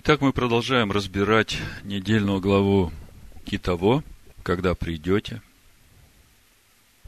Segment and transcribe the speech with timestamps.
[0.00, 2.92] Итак, мы продолжаем разбирать недельную главу
[3.44, 4.04] Китово,
[4.44, 5.42] когда придете.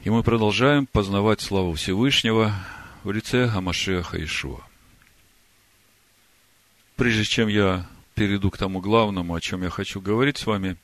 [0.03, 2.53] И мы продолжаем познавать славу Всевышнего
[3.05, 4.64] в лице Амашеха Ишуа.
[6.96, 10.77] Прежде чем я перейду к тому главному, о чем я хочу говорить с вами,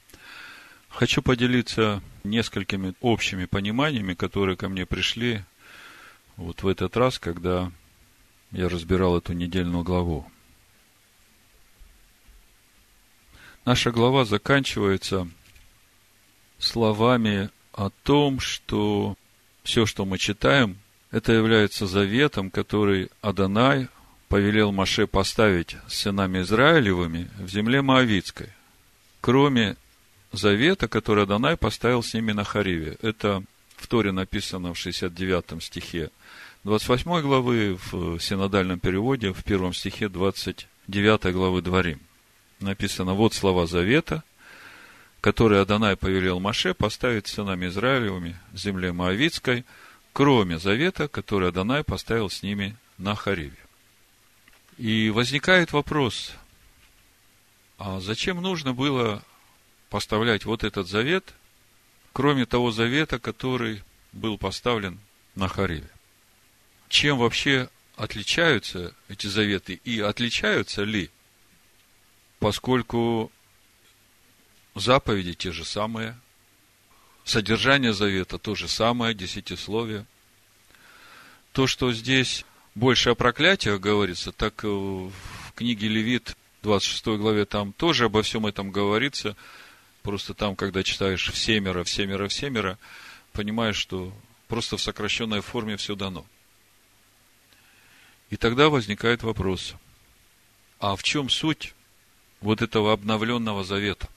[0.88, 5.42] хочу поделиться несколькими общими пониманиями, которые ко мне пришли
[6.36, 7.72] вот в этот раз, когда
[8.52, 10.30] я разбирал эту недельную главу.
[13.66, 15.28] Наша глава заканчивается
[16.60, 19.16] словами о том, что
[19.64, 20.78] все, что мы читаем,
[21.10, 23.88] это является заветом, который Адонай
[24.28, 28.50] повелел Маше поставить с сынами Израилевыми в земле Моавицкой,
[29.20, 29.76] кроме
[30.30, 32.98] завета, который Адонай поставил с ними на Хариве.
[33.02, 33.42] Это
[33.74, 36.10] в Торе написано в 69 стихе
[36.62, 41.98] 28 главы, в синодальном переводе, в первом стихе 29 главы Дворим.
[42.60, 44.24] Написано, вот слова завета,
[45.20, 49.64] которые Адонай повелел Маше поставить сынами Израилевыми в земле Моавицкой,
[50.12, 53.58] кроме завета, который Адонай поставил с ними на Хариве.
[54.78, 56.32] И возникает вопрос,
[57.78, 59.22] а зачем нужно было
[59.90, 61.34] поставлять вот этот завет,
[62.12, 63.82] кроме того завета, который
[64.12, 64.98] был поставлен
[65.34, 65.90] на Хариве?
[66.88, 71.10] чем вообще отличаются эти заветы и отличаются ли,
[72.38, 73.30] поскольку
[74.74, 76.18] заповеди те же самые,
[77.24, 80.06] содержание завета то же самое, десятисловие.
[81.52, 85.12] То, что здесь больше о проклятиях говорится, так в
[85.54, 89.36] книге Левит, 26 главе, там тоже обо всем этом говорится.
[90.02, 92.78] Просто там, когда читаешь в семеро, в семеро, в семеро,
[93.32, 94.12] понимаешь, что
[94.48, 96.26] просто в сокращенной форме все дано.
[98.30, 99.74] И тогда возникает вопрос,
[100.78, 101.74] а в чем суть
[102.40, 104.08] вот этого обновленного завета?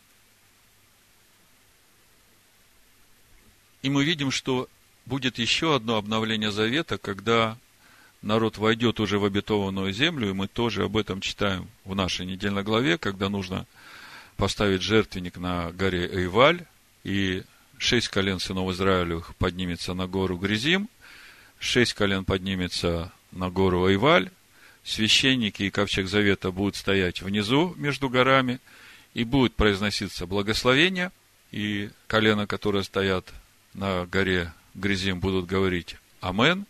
[3.81, 4.68] И мы видим, что
[5.06, 7.57] будет еще одно обновление завета, когда
[8.22, 12.63] народ войдет уже в обетованную землю, и мы тоже об этом читаем в нашей недельной
[12.63, 13.66] главе, когда нужно
[14.36, 16.66] поставить жертвенник на горе Эйваль,
[17.03, 17.44] и
[17.78, 20.90] шесть колен сынов Израилевых поднимется на гору Гризим,
[21.59, 24.31] шесть колен поднимется на гору Айваль,
[24.84, 28.59] священники и ковчег завета будут стоять внизу между горами,
[29.13, 31.12] и будет произноситься благословение,
[31.51, 33.34] и колено, которые стоят
[33.73, 36.66] на горе Грязим, будут говорить Амен,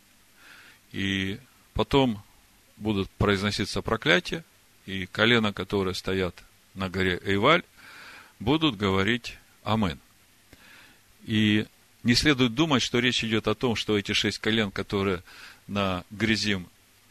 [0.91, 1.39] и
[1.73, 2.23] потом
[2.77, 4.43] будут произноситься проклятия,
[4.85, 6.35] и колено, которые стоят
[6.73, 7.63] на горе Эйваль,
[8.39, 9.99] будут говорить Амен.
[11.25, 11.67] И
[12.03, 15.21] не следует думать, что речь идет о том, что эти шесть колен, которые
[15.67, 16.67] на Грязим,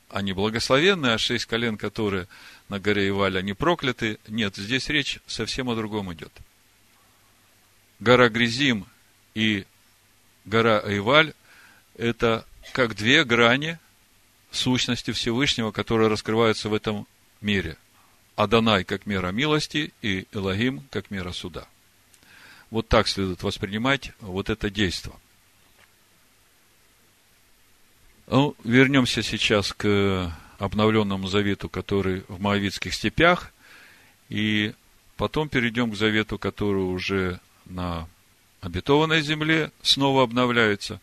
[0.09, 2.29] они благословенны, а шесть колен, которые
[2.69, 4.19] на горе Иваль, они прокляты.
[4.29, 6.33] Нет, здесь речь совсем о другом идет.
[8.01, 8.87] Гора Грязим
[9.35, 9.67] и
[10.45, 11.35] гора Иваль–
[11.97, 13.79] это как две грани
[14.51, 17.07] сущности Всевышнего, которые раскрываются в этом
[17.41, 17.77] мире.
[18.37, 21.67] Адонай как мера милости и Элогим как мера суда.
[22.71, 25.15] Вот так следует воспринимать вот это действие–
[28.31, 33.53] ну, вернемся сейчас к обновленному завету, который в Моавитских степях,
[34.29, 34.75] и
[35.17, 38.09] потом перейдем к завету, который уже на
[38.61, 41.01] обетованной земле снова обновляется.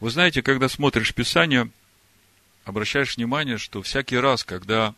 [0.00, 1.70] Вы знаете, когда смотришь Писание,
[2.64, 4.94] обращаешь внимание, что всякий раз, когда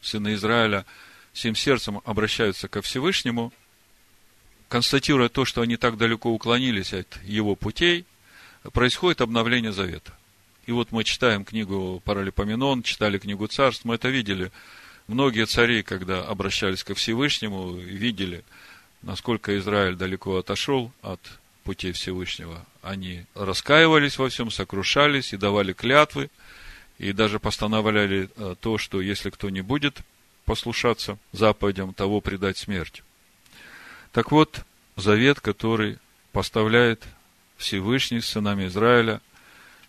[0.00, 0.84] сыны Израиля
[1.32, 3.52] всем сердцем обращаются ко Всевышнему,
[4.68, 8.06] констатируя то, что они так далеко уклонились от его путей,
[8.72, 10.12] происходит обновление завета.
[10.66, 14.52] И вот мы читаем книгу Паралипоменон, читали книгу Царств, мы это видели.
[15.08, 18.44] Многие цари, когда обращались ко Всевышнему, видели,
[19.02, 21.20] насколько Израиль далеко отошел от
[21.64, 22.64] путей Всевышнего.
[22.80, 26.30] Они раскаивались во всем, сокрушались и давали клятвы,
[26.98, 29.98] и даже постановляли э, то, что если кто не будет
[30.44, 33.02] послушаться заповедям, того предать смерть.
[34.12, 35.98] Так вот, завет, который
[36.30, 37.02] поставляет
[37.56, 39.20] Всевышний с сынами Израиля–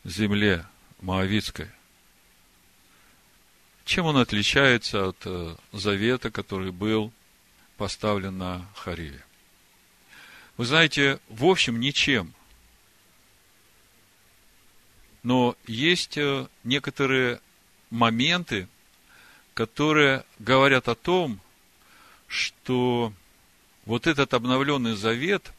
[0.04, 0.66] земле
[1.02, 1.70] Моавицкой.
[3.86, 7.12] Чем он отличается от э, завета, который был
[7.78, 9.24] поставлен на Хариве?
[10.56, 12.34] Вы знаете, в общем, ничем.
[15.22, 17.42] Но есть э, некоторые
[17.90, 18.68] моменты,
[19.54, 21.40] которые говорят о том,
[22.28, 23.14] что
[23.86, 25.52] вот этот обновленный завет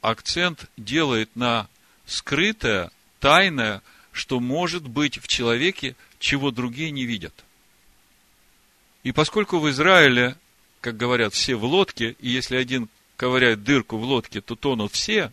[0.00, 1.68] акцент делает на
[2.06, 2.90] скрытое,
[3.22, 7.32] тайное, что может быть в человеке, чего другие не видят.
[9.04, 10.36] И поскольку в Израиле
[10.82, 15.32] как говорят, все в лодке, и если один ковыряет дырку в лодке, то тонут все,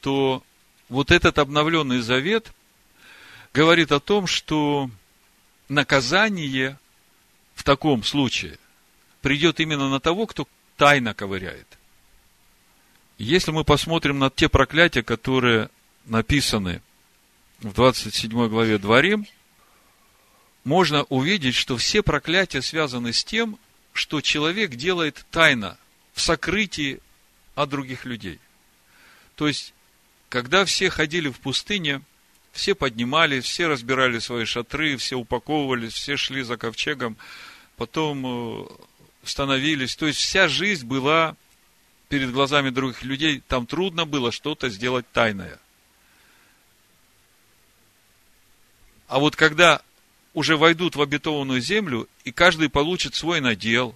[0.00, 0.42] то
[0.88, 2.52] вот этот обновленный завет
[3.54, 4.90] говорит о том, что
[5.68, 6.76] наказание
[7.54, 8.58] в таком случае
[9.22, 11.78] придет именно на того, кто тайно ковыряет.
[13.16, 15.70] Если мы посмотрим на те проклятия, которые
[16.06, 16.82] написаны
[17.60, 19.26] в 27 главе Дворим,
[20.64, 23.58] можно увидеть, что все проклятия связаны с тем,
[23.92, 25.78] что человек делает тайно,
[26.14, 27.00] в сокрытии
[27.54, 28.40] от других людей.
[29.36, 29.74] То есть,
[30.28, 32.02] когда все ходили в пустыне,
[32.52, 37.16] все поднимались, все разбирали свои шатры, все упаковывались, все шли за ковчегом,
[37.76, 38.66] потом э,
[39.24, 39.96] становились.
[39.96, 41.36] То есть, вся жизнь была
[42.08, 43.42] перед глазами других людей.
[43.46, 45.58] Там трудно было что-то сделать тайное.
[49.06, 49.82] А вот когда
[50.32, 53.94] уже войдут в обетованную землю, и каждый получит свой надел,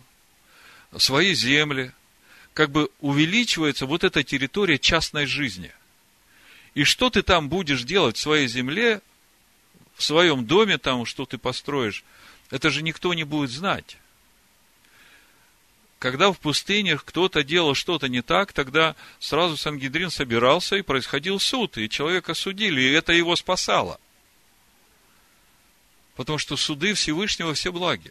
[0.96, 1.92] свои земли,
[2.54, 5.72] как бы увеличивается вот эта территория частной жизни.
[6.74, 9.00] И что ты там будешь делать в своей земле,
[9.96, 12.04] в своем доме, там, что ты построишь,
[12.50, 13.98] это же никто не будет знать.
[15.98, 21.76] Когда в пустынях кто-то делал что-то не так, тогда сразу Сангидрин собирался, и происходил суд,
[21.76, 23.98] и человека судили, и это его спасало.
[26.18, 28.10] Потому что суды Всевышнего все благи.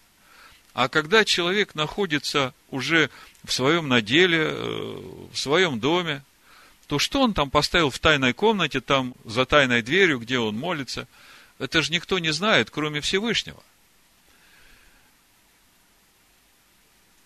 [0.73, 3.09] А когда человек находится уже
[3.43, 6.23] в своем наделе, э, в своем доме,
[6.87, 11.05] то что он там поставил в тайной комнате, там за тайной дверью, где он молится,
[11.59, 13.61] это же никто не знает, кроме Всевышнего.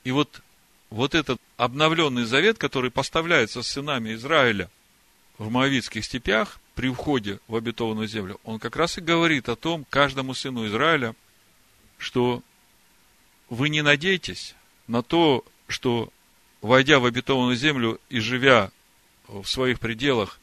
[0.04, 0.42] И вот,
[0.90, 4.68] вот этот обновленный завет, который поставляется сынами Израиля
[5.42, 9.86] в Моавитских степях, при входе в обетованную землю, он как раз и говорит о том,
[9.90, 11.16] каждому сыну Израиля,
[11.98, 12.44] что
[13.50, 14.54] вы не надейтесь
[14.88, 16.14] на то, что,
[16.62, 18.72] войдя в обетованную землю и живя
[19.28, 20.40] в своих пределах,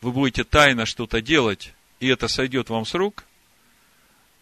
[0.00, 3.24] вы будете тайно что-то делать, и это сойдет вам с рук,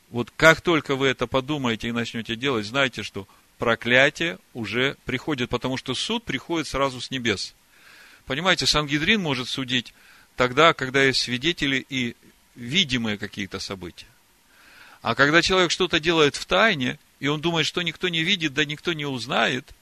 [0.09, 5.77] вот как только вы это подумаете и начнете делать, знайте, что проклятие уже приходит, потому
[5.77, 7.55] что суд приходит сразу с небес.
[8.31, 9.93] Понимаете, Сангидрин может судить
[10.37, 12.15] тогда, когда есть свидетели и
[12.55, 14.07] видимые какие-то события.
[15.03, 18.65] А когда человек что-то делает в тайне, и он думает, что никто не видит, да
[18.65, 19.75] никто не узнает,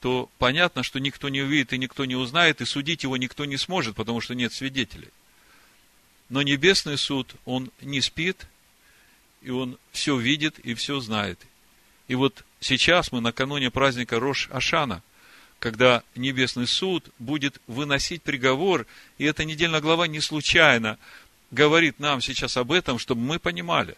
[0.00, 3.58] то понятно, что никто не увидит и никто не узнает, и судить его никто не
[3.58, 5.10] сможет, потому что нет свидетелей.
[6.30, 8.46] Но небесный суд, он не спит,
[9.42, 11.38] и он все видит и все знает.
[12.08, 15.02] И вот сейчас мы накануне праздника Рош Ашана–
[15.58, 18.86] когда Небесный суд будет выносить приговор,
[19.18, 20.98] и эта недельная глава не случайно
[21.50, 23.96] говорит нам сейчас об этом, чтобы мы понимали,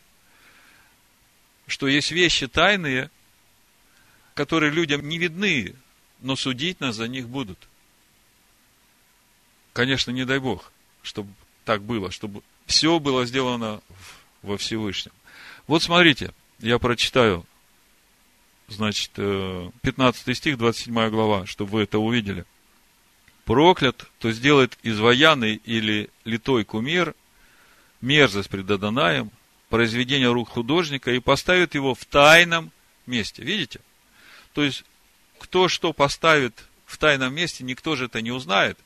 [1.66, 3.10] что есть вещи тайные,
[4.34, 5.74] которые людям не видны,
[6.20, 7.58] но судить нас за них будут.
[9.72, 10.72] Конечно, не дай Бог,
[11.02, 11.32] чтобы
[11.64, 13.80] так было, чтобы все было сделано
[14.42, 15.12] во Всевышнем.
[15.66, 17.44] Вот смотрите, я прочитаю
[18.68, 22.44] значит, 15 э, стих, 27 глава, чтобы вы это увидели.
[23.44, 27.14] Проклят, то сделает изваянный или литой кумир,
[28.00, 29.30] мерзость пред Адонаем,
[29.70, 32.70] произведение рук художника и поставит его в тайном
[33.06, 33.42] месте.
[33.42, 33.80] Видите?
[34.52, 34.84] То есть,
[35.38, 38.78] кто что поставит в тайном месте, никто же это не узнает.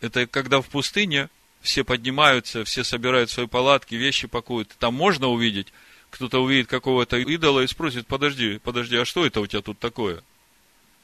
[0.00, 1.28] Это когда в пустыне
[1.60, 4.68] все поднимаются, все собирают свои палатки, вещи пакуют.
[4.78, 5.72] Там можно увидеть,
[6.12, 10.22] кто-то увидит какого-то идола и спросит, подожди, подожди, а что это у тебя тут такое?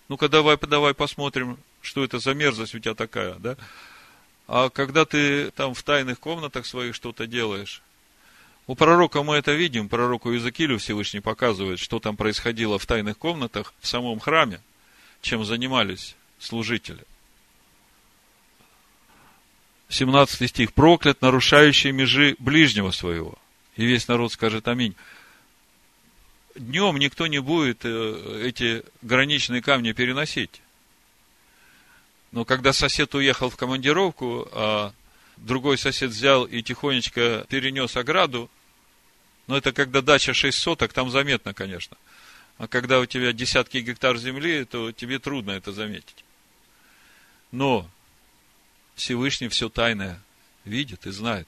[0.09, 3.57] Ну-ка, давай, давай посмотрим, что это за мерзость у тебя такая, да?
[4.47, 7.83] А когда ты там в тайных комнатах своих что-то делаешь,
[8.67, 13.73] у пророка мы это видим, пророку Иезекиилю Всевышний показывает, что там происходило в тайных комнатах
[13.81, 14.61] в самом храме,
[15.23, 17.05] чем занимались служители.
[19.88, 20.75] 17 стих.
[20.75, 23.38] Проклят, нарушающий межи ближнего своего–
[23.79, 24.95] и весь народ скажет аминь.
[26.57, 30.61] Днем никто не будет э, эти граничные камни переносить.
[32.33, 34.93] Но когда сосед уехал в командировку, а
[35.37, 38.51] другой сосед взял и тихонечко перенес ограду,
[39.47, 41.97] но это когда дача 6 соток, там заметно, конечно.
[42.59, 46.25] А когда у тебя десятки гектар земли, то тебе трудно это заметить.
[47.53, 47.89] Но
[48.97, 50.21] Всевышний все тайное
[50.65, 51.47] видит и знает.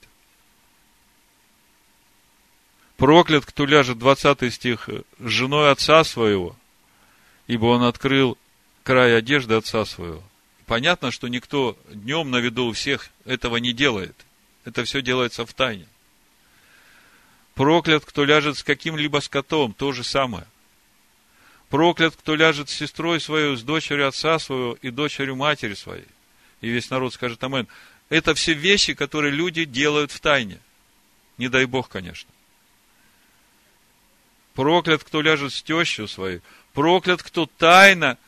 [3.01, 6.55] Проклят, кто ляжет, 20 стих, с женой отца своего,
[7.47, 8.37] ибо он открыл
[8.83, 10.23] край одежды отца своего.
[10.67, 14.15] Понятно, что никто днем на виду у всех этого не делает.
[14.67, 15.87] Это все делается в тайне.
[17.55, 20.47] Проклят, кто ляжет с каким-либо скотом, то же самое.
[21.71, 26.05] Проклят, кто ляжет с сестрой своей, с дочерью отца своего и дочерью матери своей.
[26.61, 27.67] И весь народ скажет Амен.
[28.11, 30.61] Это все вещи, которые люди делают в тайне.
[31.39, 32.29] Не дай Бог, конечно.
[34.61, 36.43] Проклят, кто ляжет с тещей своей.
[36.75, 38.19] Проклят, кто тайно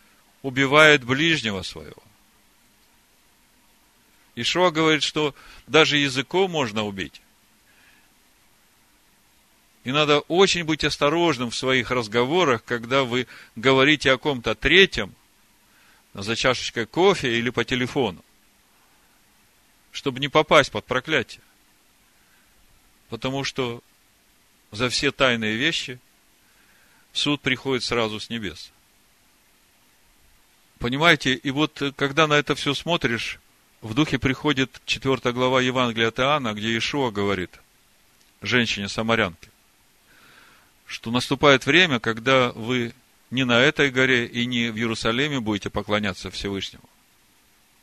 [0.40, 2.02] убивает ближнего своего.
[4.34, 5.34] Ишуа говорит, что
[5.66, 7.20] даже языком можно убить.
[9.84, 15.14] И надо очень быть осторожным в своих разговорах, когда вы говорите о ком-то третьем,
[16.14, 18.24] за чашечкой кофе или по телефону,
[19.90, 21.42] чтобы не попасть под проклятие.
[23.10, 23.82] Потому что
[24.70, 26.00] за все тайные вещи
[27.12, 28.72] суд приходит сразу с небес.
[30.78, 33.38] Понимаете, и вот когда на это все смотришь,
[33.82, 37.50] в духе приходит 4 глава Евангелия от Иоанна, где Ишуа говорит
[38.40, 39.48] женщине-самарянке,
[40.86, 42.94] что наступает время, когда вы
[43.30, 46.88] не на этой горе и не в Иерусалиме будете поклоняться Всевышнему,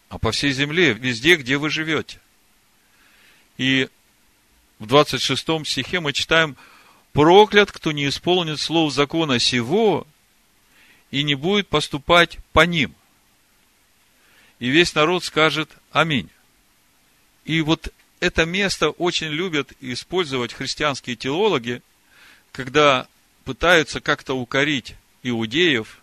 [0.09, 2.19] а по всей земле, везде, где вы живете.
[3.57, 3.89] И
[4.79, 6.55] в 26 стихе мы читаем,
[7.13, 10.05] проклят, кто не исполнит слов закона сего
[11.11, 12.95] и не будет поступать по ним
[14.59, 16.29] и весь народ скажет Аминь.
[17.45, 21.81] И вот это место очень любят использовать христианские теологи,
[22.51, 23.07] когда
[23.45, 25.99] пытаются как-то укорить иудеев.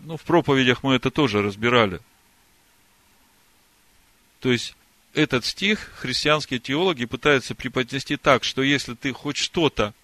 [0.00, 2.00] Ну, в проповедях мы это тоже разбирали.
[4.40, 4.76] То есть,
[5.14, 9.94] этот стих христианские теологи пытаются преподнести так, что если ты хоть что-то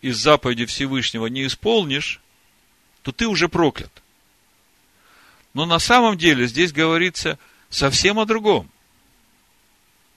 [0.00, 2.20] из заповеди Всевышнего не исполнишь,
[3.02, 3.92] то ты уже проклят.
[5.52, 8.70] Но на самом деле здесь говорится совсем о другом.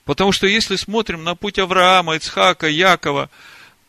[0.04, 3.30] Потому что если смотрим на путь Авраама, Ицхака, Якова,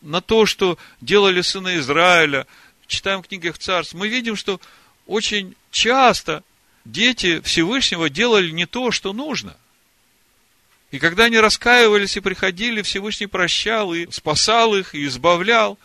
[0.02, 2.46] на то, что делали сыны Израиля,
[2.86, 4.60] читаем в книгах царств, мы видим, что
[5.06, 6.44] очень часто
[6.84, 9.56] дети Всевышнего делали не то, что нужно.
[10.90, 15.78] И когда они раскаивались и приходили, Всевышний прощал и спасал их, и избавлял.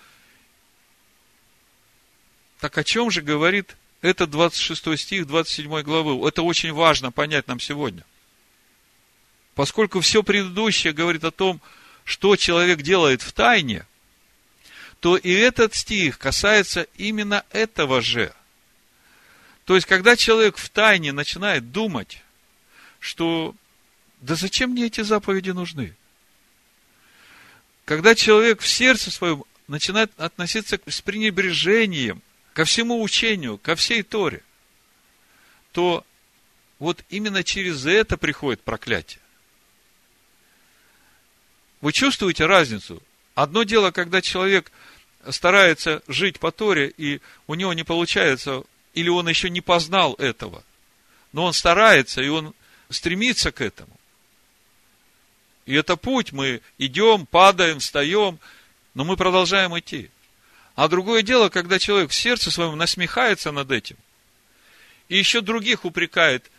[2.59, 6.27] Так о чем же говорит это 26 стих 27 главы.
[6.27, 8.03] Это очень важно понять нам сегодня.
[9.53, 11.61] Поскольку все предыдущее говорит о том,
[12.03, 13.85] что человек делает в тайне,
[14.99, 18.33] то и этот стих касается именно этого же.
[19.65, 22.21] То есть, когда человек в тайне начинает думать,
[22.99, 23.55] что
[24.25, 25.95] да зачем мне эти заповеди нужны?
[27.85, 34.41] Когда человек в сердце своем начинает относиться с пренебрежением ко всему учению, ко всей Торе,
[35.73, 36.03] то
[36.79, 39.21] вот именно через это приходит проклятие.
[41.81, 43.03] Вы чувствуете разницу?
[43.35, 44.71] Одно дело, когда человек
[45.29, 48.63] старается жить по Торе, и у него не получается,
[48.95, 50.63] или он еще не познал этого,
[51.31, 52.55] но он старается, и он
[52.89, 53.95] стремится к этому.
[55.65, 58.39] И это путь, мы идем, падаем, встаем,
[58.93, 60.11] но мы продолжаем идти.
[60.75, 63.97] А другое дело, когда человек в сердце своем насмехается над этим,
[65.07, 66.51] и еще других упрекает,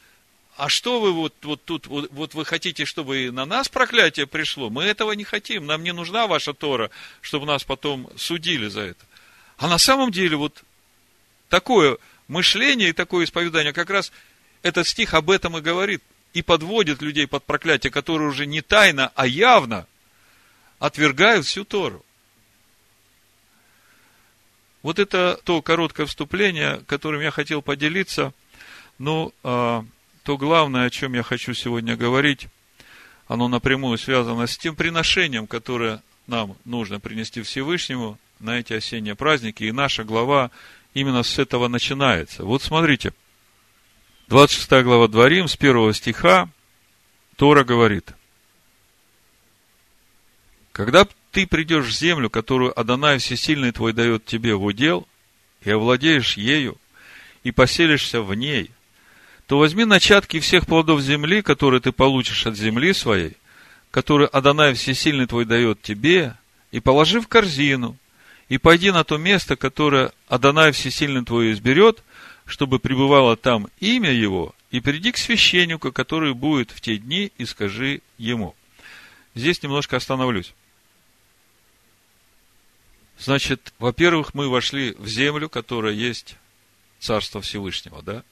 [0.56, 4.70] а что вы вот, вот тут, вот, вот вы хотите, чтобы на нас проклятие пришло?
[4.70, 9.04] Мы этого не хотим, нам не нужна ваша Тора, чтобы нас потом судили за это.
[9.58, 10.64] А на самом деле вот
[11.50, 14.12] такое мышление и такое исповедание, как раз
[14.62, 16.02] этот стих об этом и говорит,
[16.37, 19.87] и подводит людей под проклятие, которые уже не тайно, а явно
[20.78, 22.05] отвергают всю Тору.
[24.83, 28.35] Вот это то короткое вступление, которым я хотел поделиться.
[28.99, 29.83] Но а,
[30.25, 32.49] то главное, о чем я хочу сегодня говорить,
[33.28, 39.64] оно напрямую связано с тем приношением, которое нам нужно принести Всевышнему на эти осенние праздники.
[39.64, 40.50] И наша глава
[40.93, 42.45] именно с этого начинается.
[42.45, 43.14] Вот смотрите,
[44.28, 46.49] 26 глава Дворим, с первого стиха,
[47.37, 48.12] Тора говорит,
[50.73, 55.06] когда ты придешь в землю, которую Адонай Всесильный твой дает тебе в удел,
[55.62, 56.76] и овладеешь ею,
[57.45, 58.73] и поселишься в ней,
[59.47, 63.37] то возьми начатки всех плодов земли, которые ты получишь от земли своей,
[63.92, 66.35] которые Адонай Всесильный твой дает тебе,
[66.73, 67.97] и положи в корзину,
[68.49, 72.02] и пойди на то место, которое Адонай Всесильный твой изберет,
[72.47, 77.45] чтобы пребывало там имя его, и приди к священнику, который будет в те дни, и
[77.45, 78.55] скажи ему.
[79.35, 80.55] Здесь немножко остановлюсь.
[83.19, 86.37] Значит, во-первых, мы вошли в землю, которая есть
[87.00, 88.23] Царство Всевышнего, да?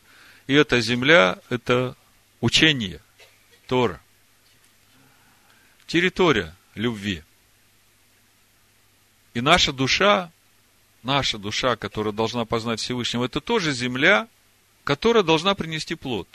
[0.46, 1.96] И эта земля– это
[2.40, 3.00] учение,
[3.66, 4.00] Тора.
[5.86, 7.22] Территория любви.
[9.32, 10.30] И наша душа
[11.04, 14.28] наша душа, которая должна познать Всевышнего, это тоже земля,
[14.82, 16.28] которая должна принести плод.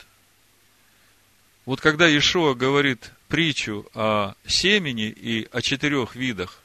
[1.66, 6.62] Вот когда Иешуа говорит притчу о семени и о четырех видах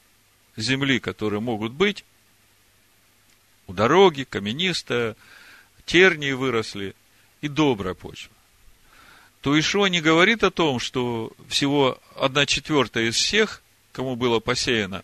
[0.56, 2.06] земли, которые могут быть,
[3.68, 5.16] у дороги, каменистая,
[5.86, 6.96] тернии выросли
[7.42, 8.32] и добрая почва,
[9.42, 15.04] то Ишуа не говорит о том, что всего одна четвертая из всех, кому было посеяно,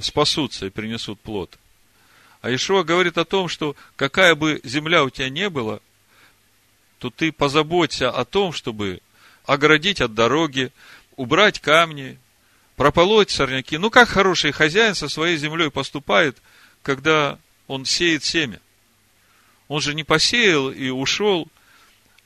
[0.00, 1.58] спасутся и принесут плод.
[2.44, 5.80] А Ишуа говорит о том, что какая бы земля у тебя не была,
[6.98, 9.00] то ты позаботься о том, чтобы
[9.46, 10.70] оградить от дороги,
[11.16, 12.18] убрать камни,
[12.76, 13.78] прополоть сорняки.
[13.78, 16.36] Ну, как хороший хозяин со своей землей поступает,
[16.82, 18.60] когда он сеет семя.
[19.68, 21.48] Он же не посеял и ушел,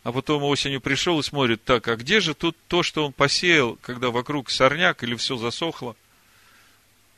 [0.03, 3.79] а потом осенью пришел и смотрит, так, а где же тут то, что он посеял,
[3.83, 5.95] когда вокруг сорняк или все засохло?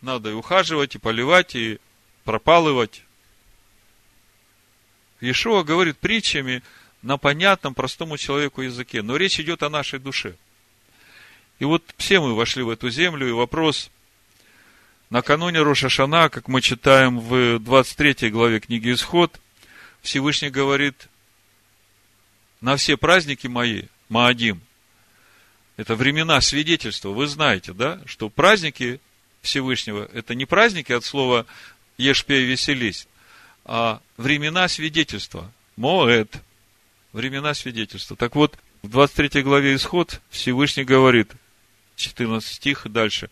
[0.03, 1.81] Надо и ухаживать, и поливать, и
[2.25, 3.05] пропалывать.
[5.21, 6.63] Иешуа говорит притчами
[7.03, 10.35] на понятном, простому человеку языке, но речь идет о нашей душе.
[11.59, 13.91] И вот все мы вошли в эту землю, и вопрос,
[15.11, 19.41] накануне Рошашана, как мы читаем в 23 главе книги Исход,
[20.01, 21.09] Всевышний говорит,
[22.61, 24.63] на все праздники мои, Маадим,
[25.77, 29.01] это времена свидетельства, вы знаете, да, что праздники
[29.43, 31.47] Всевышнего, это не праздники от слова
[32.01, 33.07] ешь, пей, веселись,
[33.65, 36.41] а времена свидетельства, Моэт,
[37.13, 38.17] времена свидетельства.
[38.17, 41.33] Так вот, в 23 главе Исход Всевышний говорит,
[41.97, 43.31] 14 стих дальше,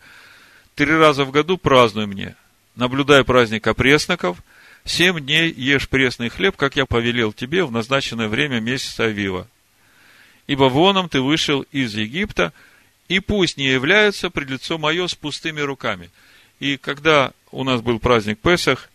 [0.75, 2.35] «Три раза в году празднуй мне,
[2.75, 4.41] наблюдай праздник опресноков–
[4.85, 9.47] Семь дней ешь пресный хлеб, как я повелел тебе в назначенное время месяца Авива.
[10.47, 12.53] Ибо воном ты вышел из Египта,
[13.07, 16.09] и пусть не являются пред лицо мое с пустыми руками.
[16.59, 18.89] И когда у нас был праздник Песах,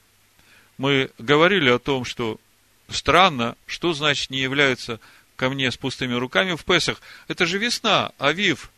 [0.78, 2.40] мы говорили о том, что
[2.88, 5.00] странно, что значит не являются
[5.36, 7.00] ко мне с пустыми руками в Песах.
[7.28, 8.70] Это же весна, Авив.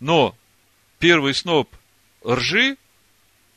[0.00, 0.36] Но
[0.98, 1.74] первый сноп
[2.26, 2.76] ржи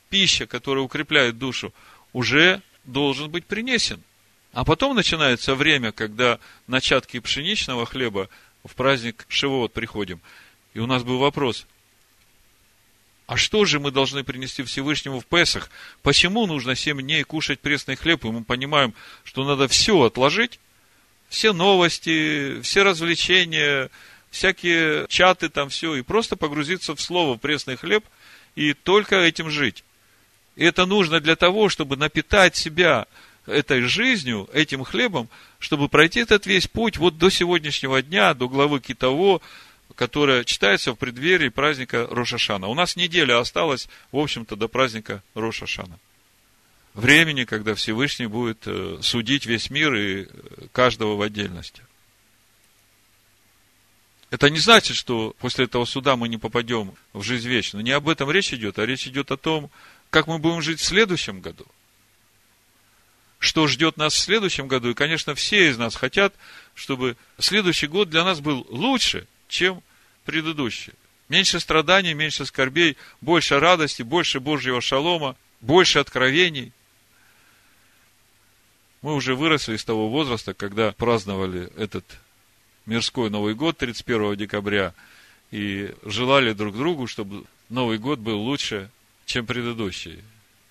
[0.08, 1.72] пища, которая укрепляет душу,
[2.12, 4.02] уже должен быть принесен.
[4.52, 8.28] А потом начинается время, когда начатки пшеничного хлеба
[8.64, 10.20] в праздник Шивот приходим.
[10.72, 11.66] И у нас был вопрос,
[13.26, 15.68] а что же мы должны принести Всевышнему в Песах?
[16.02, 18.24] Почему нужно 7 дней кушать пресный хлеб?
[18.24, 20.60] И мы понимаем, что надо все отложить,
[21.28, 23.90] все новости, все развлечения,
[24.30, 28.04] всякие чаты там все, и просто погрузиться в слово пресный хлеб
[28.54, 29.82] и только этим жить.
[30.54, 33.06] И это нужно для того, чтобы напитать себя
[33.46, 38.80] этой жизнью, этим хлебом, чтобы пройти этот весь путь вот до сегодняшнего дня, до главы
[38.80, 39.40] Китово,
[39.94, 42.66] которая читается в преддверии праздника Рошашана.
[42.66, 45.98] У нас неделя осталась, в общем-то, до праздника Рошашана.
[46.94, 50.26] Времени, когда Всевышний будет э, судить весь мир и э,
[50.72, 51.82] каждого в отдельности.
[54.30, 57.84] Это не значит, что после этого суда мы не попадем в жизнь вечную.
[57.84, 59.70] Не об этом речь идет, а речь идет о том,
[60.10, 61.66] как мы будем жить в следующем году.
[63.38, 64.90] Что ждет нас в следующем году.
[64.90, 66.34] И, конечно, все из нас хотят,
[66.74, 69.82] чтобы следующий год для нас был лучше, чем
[70.24, 70.92] предыдущий.
[71.28, 76.72] Меньше страданий, меньше скорбей, больше радости, больше Божьего шалома, больше откровений.
[79.02, 82.04] Мы уже выросли из того возраста, когда праздновали этот
[82.86, 84.94] мирской Новый год 31 декабря
[85.50, 88.90] и желали друг другу, чтобы Новый год был лучше,
[89.24, 90.22] чем предыдущие.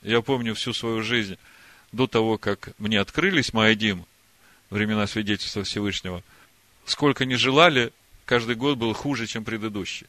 [0.02, 1.38] Я помню всю свою жизнь
[1.92, 4.06] до того, как мне открылись Маадим,
[4.70, 6.24] времена свидетельства Всевышнего,
[6.86, 7.92] сколько не желали,
[8.26, 10.08] каждый год был хуже, чем предыдущий.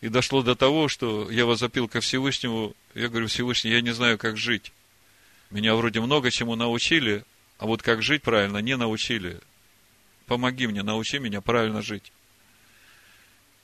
[0.00, 4.16] И дошло до того, что я возопил ко Всевышнему, я говорю, Всевышний, я не знаю,
[4.16, 4.72] как жить.
[5.50, 7.24] Меня вроде много чему научили,
[7.58, 9.40] а вот как жить правильно не научили.
[10.26, 12.12] Помоги мне, научи меня правильно жить.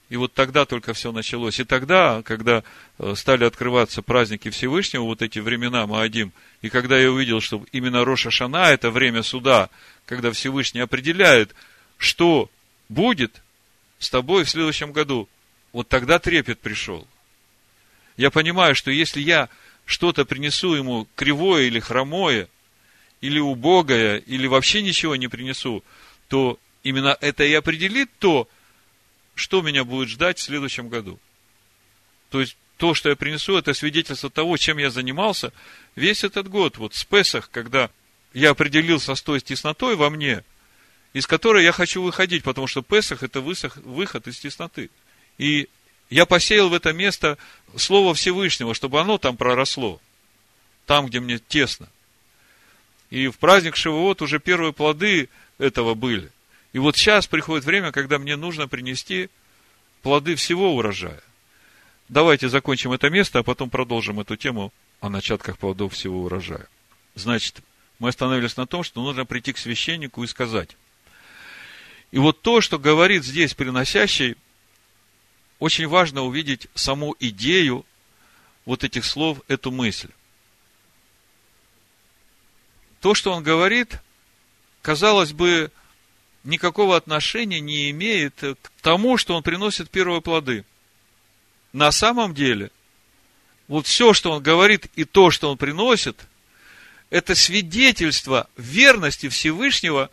[0.08, 1.60] И вот тогда только все началось.
[1.60, 2.62] И тогда, когда
[2.98, 8.04] э, стали открываться праздники Всевышнего, вот эти времена Маадим, и когда я увидел, что именно
[8.04, 9.70] Роша Шана– это время суда,
[10.04, 11.54] когда Всевышний определяет,
[11.96, 12.50] что
[12.88, 13.42] будет
[13.98, 15.28] с тобой в следующем году,
[15.72, 17.06] вот тогда трепет пришел.
[18.16, 19.48] Я понимаю, что если я
[19.86, 22.48] что-то принесу ему кривое или хромое,
[23.20, 25.82] или убогое, или вообще ничего не принесу,
[26.28, 28.48] то именно это и определит то,
[29.34, 31.18] что меня будет ждать в следующем году.
[32.30, 35.52] То есть, то, что я принесу, это свидетельство того, чем я занимался
[35.96, 36.76] весь этот год.
[36.76, 37.90] Вот с Песах, когда
[38.32, 40.44] я определился с той теснотой во мне,
[41.14, 44.90] из которой я хочу выходить, потому что Песах– это выход из тесноты.
[45.38, 45.68] И
[46.10, 47.38] я посеял в это место
[47.76, 50.00] Слово Всевышнего, чтобы оно там проросло.
[50.86, 51.88] Там, где мне тесно.
[53.10, 56.30] И в праздник Шивот уже первые плоды этого были.
[56.72, 59.30] И вот сейчас приходит время, когда мне нужно принести
[60.02, 61.22] плоды всего урожая.
[62.08, 66.66] Давайте закончим это место, а потом продолжим эту тему о начатках плодов всего урожая.
[67.14, 67.60] Значит,
[68.00, 70.76] мы остановились на том, что нужно прийти к священнику и сказать.
[72.14, 74.36] И вот то, что говорит здесь приносящий,
[75.58, 77.84] очень важно увидеть саму идею
[78.64, 80.10] вот этих слов, эту мысль.
[83.00, 83.98] То, что он говорит,
[84.80, 85.72] казалось бы,
[86.44, 90.64] никакого отношения не имеет к тому, что он приносит первые плоды.
[91.72, 92.70] На самом деле,
[93.66, 96.28] вот все, что он говорит и то, что он приносит,
[97.10, 100.10] это свидетельство верности Всевышнего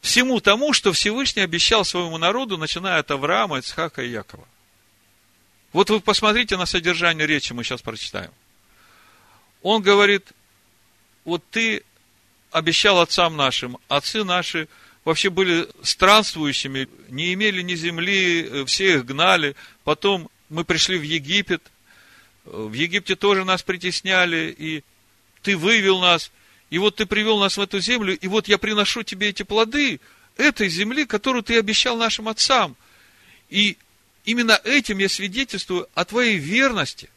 [0.00, 4.46] всему тому, что Всевышний обещал своему народу, начиная от Авраама, Ицхака и Якова.
[5.72, 8.30] Вот вы посмотрите на содержание речи, мы сейчас прочитаем.
[9.62, 10.32] Он говорит,
[11.24, 11.82] вот ты
[12.50, 14.68] обещал отцам нашим, отцы наши
[15.04, 19.56] вообще были странствующими, не имели ни земли, э, все их гнали.
[19.84, 21.62] Потом мы пришли в Египет,
[22.44, 24.84] в Египте тоже нас притесняли, и
[25.42, 26.30] ты вывел нас,
[26.70, 30.00] и вот ты привел нас в эту землю, и вот я приношу тебе эти плоды
[30.36, 32.76] этой земли, которую ты обещал нашим отцам.
[33.48, 33.76] И
[34.24, 37.10] именно этим я свидетельствую о твоей верности,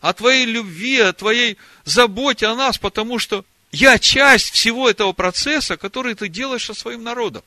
[0.00, 5.76] о твоей любви, о твоей заботе о нас, потому что я часть всего этого процесса,
[5.76, 7.42] который ты делаешь со своим народом.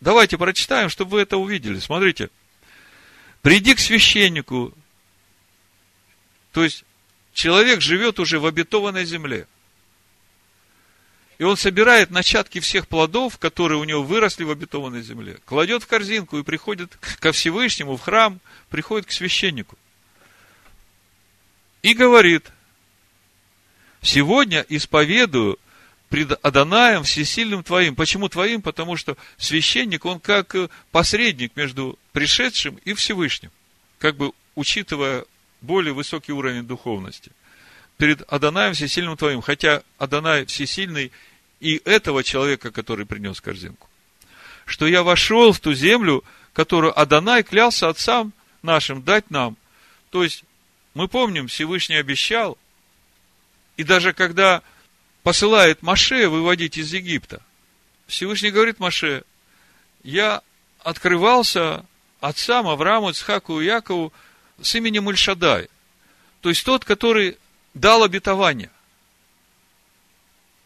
[0.00, 1.78] Давайте прочитаем, чтобы вы это увидели.
[1.78, 2.28] Смотрите.
[3.40, 4.74] Приди к священнику.
[6.52, 6.84] То есть,
[7.32, 9.46] человек живет уже в обетованной земле.
[11.38, 15.86] И он собирает начатки всех плодов, которые у него выросли в обетованной земле, кладет в
[15.86, 19.76] корзинку и приходит ко Всевышнему в храм, приходит к священнику.
[21.82, 22.46] И говорит,
[24.00, 25.58] сегодня исповедую
[26.08, 27.96] пред Аданаем всесильным твоим.
[27.96, 28.62] Почему твоим?
[28.62, 30.54] Потому что священник, он как
[30.92, 33.50] посредник между пришедшим и Всевышним,
[33.98, 35.24] как бы учитывая
[35.60, 37.32] более высокий уровень духовности–
[37.96, 41.12] перед Аданаем всесильным твоим, хотя Адонай всесильный
[41.60, 43.88] и этого человека, который принес корзинку.
[44.66, 49.56] Что я вошел в ту землю, которую Адонай клялся отцам нашим дать нам.
[50.10, 50.44] То есть,
[50.94, 52.58] мы помним, Всевышний обещал,
[53.76, 54.62] и даже когда
[55.22, 57.42] посылает Маше выводить из Египта,
[58.06, 59.24] Всевышний говорит Маше,
[60.02, 60.42] я
[60.80, 61.84] открывался
[62.20, 64.12] отцам Аврааму, Ицхаку и Якову
[64.60, 65.68] с именем Ильшадай.
[66.40, 67.38] То есть тот, который
[67.74, 68.70] дал обетование.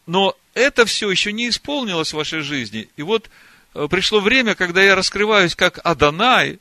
[0.05, 2.89] Но это все еще не исполнилось в вашей жизни.
[2.95, 3.29] И вот
[3.73, 6.59] э, пришло время, когда я раскрываюсь как Адонай,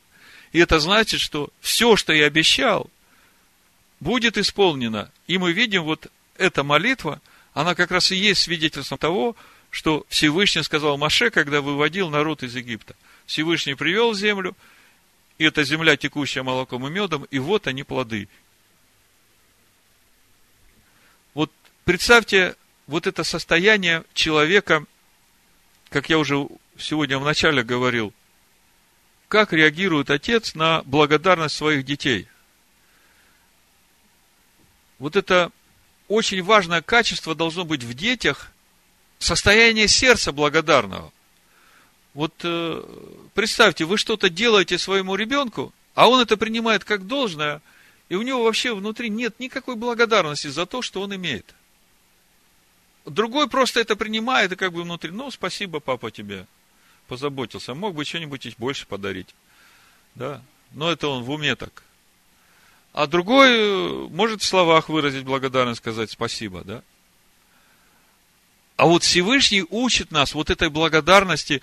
[0.53, 2.91] и это значит, что все, что я обещал,
[4.01, 5.11] будет исполнено.
[5.27, 7.21] И мы видим, вот эта молитва,
[7.53, 9.37] она как раз и есть свидетельством того,
[9.71, 12.95] что Всевышний сказал Маше, когда выводил народ из Египта.
[13.27, 14.57] Всевышний привел землю,
[15.37, 18.29] и эта земля, текущая молоком и медом, и вот они плоды.
[21.89, 22.55] Представьте
[22.87, 24.85] вот это состояние человека,
[25.89, 26.47] как я уже
[26.77, 28.13] сегодня вначале говорил,
[29.29, 32.29] как реагирует отец на благодарность своих детей.
[34.99, 35.51] Вот это
[36.09, 38.53] очень важное качество должно быть в детях,
[39.19, 41.11] состояние сердца благодарного.
[42.13, 42.83] Вот э,
[43.33, 47.63] представьте, вы что-то делаете своему ребенку, а он это принимает как должное,
[48.11, 51.55] и у него вообще внутри нет никакой благодарности за то, что он имеет.
[53.11, 56.47] Другой просто это принимает и как бы внутри, ну, спасибо, папа, тебе
[57.07, 57.75] позаботился.
[57.75, 59.35] Мог бы что-нибудь больше подарить.
[60.15, 60.43] Да?
[60.73, 61.83] Но это он в уме так.
[62.93, 66.83] А другой э, может в словах выразить благодарность, сказать спасибо, да?
[68.77, 71.63] А вот Всевышний учит нас вот этой благодарности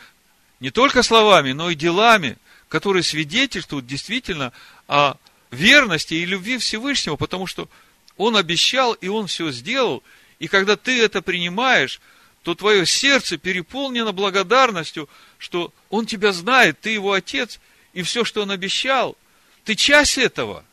[0.60, 4.52] не только словами, но и делами, которые свидетельствуют действительно
[4.88, 5.16] о
[5.52, 7.70] верности и любви Всевышнего, потому что
[8.18, 10.02] Он обещал, и Он все сделал–
[10.40, 12.02] и когда ты это принимаешь,
[12.44, 17.60] то твое сердце переполнено благодарностью, что Он тебя знает, ты Его Отец,
[17.94, 19.18] и все, что Он обещал,
[19.64, 20.64] ты часть этого.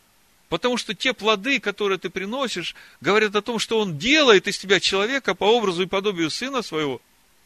[0.48, 4.80] Потому что те плоды, которые ты приносишь, говорят о том, что Он делает из тебя
[4.80, 7.00] человека по образу и подобию Сына Своего.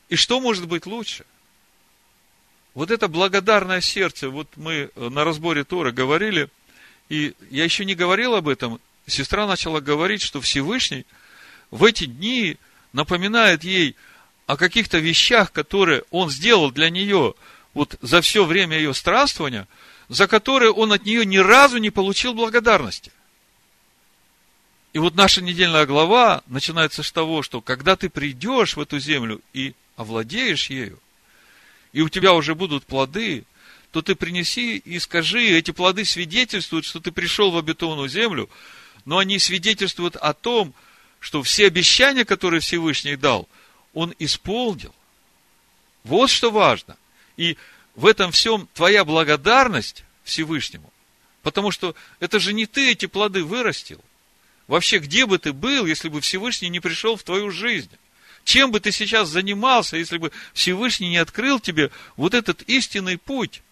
[0.09, 1.24] И что может быть лучше?
[2.74, 6.48] Вот это благодарное сердце, вот мы на разборе Тора говорили,
[7.09, 11.07] и я еще не говорил об этом, сестра начала говорить, что Всевышний–
[11.70, 12.57] в эти дни
[12.92, 13.96] напоминает ей
[14.46, 17.35] о каких-то вещах, которые он сделал для нее
[17.74, 19.68] вот за все время ее странствования,
[20.09, 23.12] за которые он от нее ни разу не получил благодарности.
[24.92, 29.42] И вот наша недельная глава начинается с того, что когда ты придешь в эту землю
[29.52, 30.98] и овладеешь ею,
[31.92, 33.44] и у тебя уже будут плоды,
[33.90, 38.48] то ты принеси и скажи, эти плоды свидетельствуют, что ты пришел в обетованную землю,
[39.05, 40.74] но они свидетельствуют о том,
[41.20, 43.48] что все обещания, которые Всевышний дал,
[43.94, 44.94] он исполнил.
[46.05, 46.96] Вот что важно.
[47.37, 47.57] И
[47.94, 50.92] в этом всем твоя благодарность Всевышнему,
[51.42, 54.02] потому что это же не ты эти плоды вырастил–
[54.66, 57.90] Вообще, где бы ты был, если бы Всевышний не пришел в твою жизнь?
[58.44, 63.62] Чем бы ты сейчас занимался, если бы Всевышний не открыл тебе вот этот истинный путь?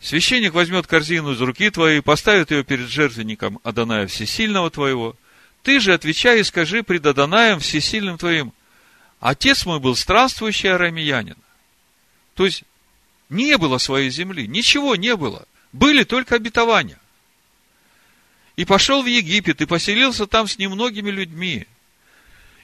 [0.00, 5.16] Священник возьмет корзину из руки твоей, поставит ее перед жертвенником Адоная Всесильного твоего.
[5.62, 8.52] Ты же отвечай и скажи пред Адонаем Всесильным твоим,
[9.20, 11.36] Отец мой был странствующий арамеянин.
[12.34, 12.62] То есть,
[13.28, 15.46] не было своей земли, ничего не было.
[15.72, 16.98] Были только обетования
[18.58, 21.68] и пошел в Египет, и поселился там с немногими людьми.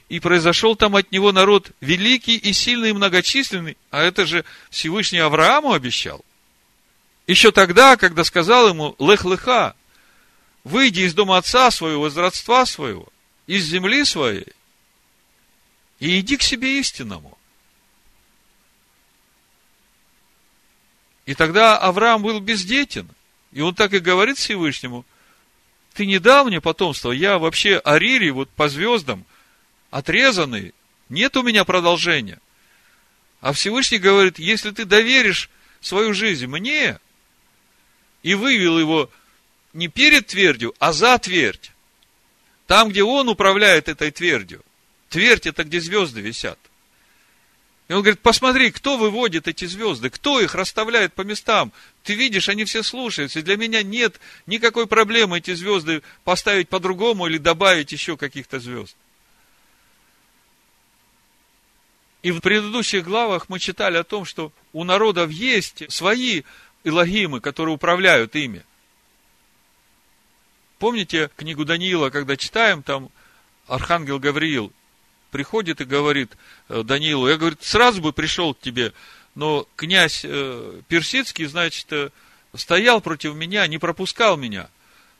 [0.09, 5.19] И произошел там от него народ великий и сильный и многочисленный, а это же Всевышний
[5.19, 6.25] Аврааму обещал.
[7.27, 9.75] Еще тогда, когда сказал ему, лех-леха,
[10.63, 13.07] выйди из дома отца своего, из родства своего,
[13.47, 14.47] из земли своей,
[15.99, 17.37] и иди к себе истинному.
[21.25, 23.09] И тогда Авраам был бездетен.
[23.51, 25.05] И он так и говорит Всевышнему,
[25.93, 29.25] ты не дал мне потомство, я вообще Арири, вот по звездам,
[29.91, 30.73] отрезанный,
[31.07, 32.39] нет у меня продолжения.
[33.39, 36.99] А Всевышний говорит, если ты доверишь свою жизнь мне,
[38.25, 39.11] и вывел его
[39.73, 41.71] не перед твердью, а за твердь,
[42.65, 44.63] там, где он управляет этой твердью,
[45.09, 46.59] твердь это где звезды висят–
[47.87, 51.71] и он говорит, посмотри, кто выводит эти звезды, кто их расставляет по местам.
[52.03, 53.39] Ты видишь, они все слушаются.
[53.39, 58.95] И для меня нет никакой проблемы эти звезды поставить по-другому или добавить еще каких-то звезд.
[62.23, 66.41] И в предыдущих главах мы читали о том, что у народов есть свои
[66.85, 68.63] илогимы, которые управляют ими.
[70.79, 73.09] Помните книгу Даниила, когда читаем, там
[73.67, 74.71] Архангел Гавриил
[75.31, 76.31] приходит и говорит
[76.69, 78.93] э, Даниилу, я, говорит, сразу бы пришел к тебе,
[79.33, 82.09] но князь э, Персидский, значит, э,
[82.53, 84.69] стоял против меня, не пропускал меня.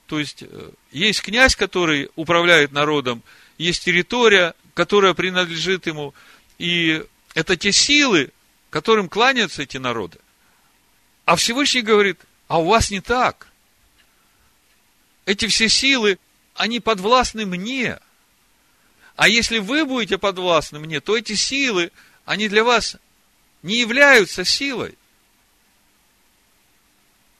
[0.05, 0.43] То есть,
[0.91, 3.23] есть князь, который управляет народом,
[3.57, 6.13] есть территория, которая принадлежит ему,
[6.59, 8.29] и это те силы,
[8.69, 10.19] которым кланятся эти народы.
[11.25, 13.47] А Всевышний говорит, а у вас не так.
[15.25, 16.19] Эти все силы,
[16.53, 17.99] они подвластны мне.
[19.15, 21.91] А если вы будете подвластны мне, то эти силы,
[22.25, 22.97] они для вас
[23.63, 24.95] не являются силой.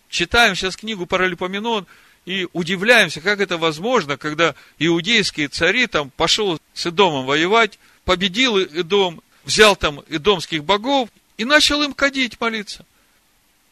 [0.09, 1.85] Читаем сейчас книгу Паралипоменон
[2.25, 9.21] и удивляемся, как это возможно, когда иудейские цари там пошел с Идомом воевать, победил Идом,
[9.43, 12.85] взял там идомских богов и начал им кадить, молиться.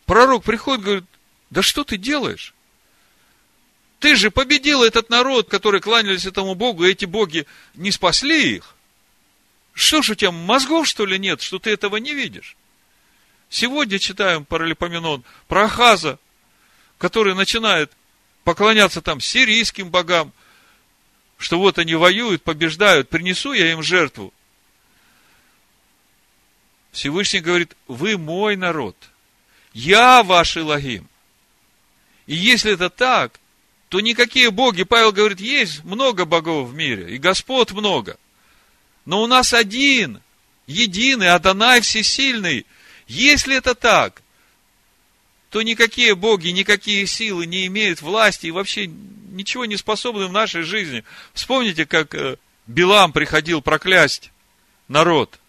[0.05, 1.05] Пророк приходит, говорит,
[1.49, 2.53] да что ты делаешь?
[3.99, 8.75] Ты же победил этот народ, который кланялись этому Богу, и эти боги не спасли их.
[9.73, 12.57] Что ж у тебя, мозгов, что ли, нет, что ты этого не видишь?
[13.49, 16.19] Сегодня читаем Паралипоменон про Ахаза,
[16.97, 17.91] который начинает
[18.43, 20.33] поклоняться там сирийским богам,
[21.37, 24.33] что вот они воюют, побеждают, принесу я им жертву.
[26.91, 28.95] Всевышний говорит, вы мой народ,
[29.73, 31.07] я ваш Илогим.
[32.25, 33.39] И если это так,
[33.89, 38.17] то никакие боги, Павел говорит, есть много богов в мире, и Господь много.
[39.05, 40.21] Но у нас один,
[40.67, 42.65] единый, Адонай всесильный.
[43.07, 44.21] Если это так,
[45.49, 50.63] то никакие боги, никакие силы не имеют власти и вообще ничего не способны в нашей
[50.63, 51.03] жизни.
[51.33, 54.31] Вспомните, как э, Билам приходил проклясть
[54.87, 55.39] народ.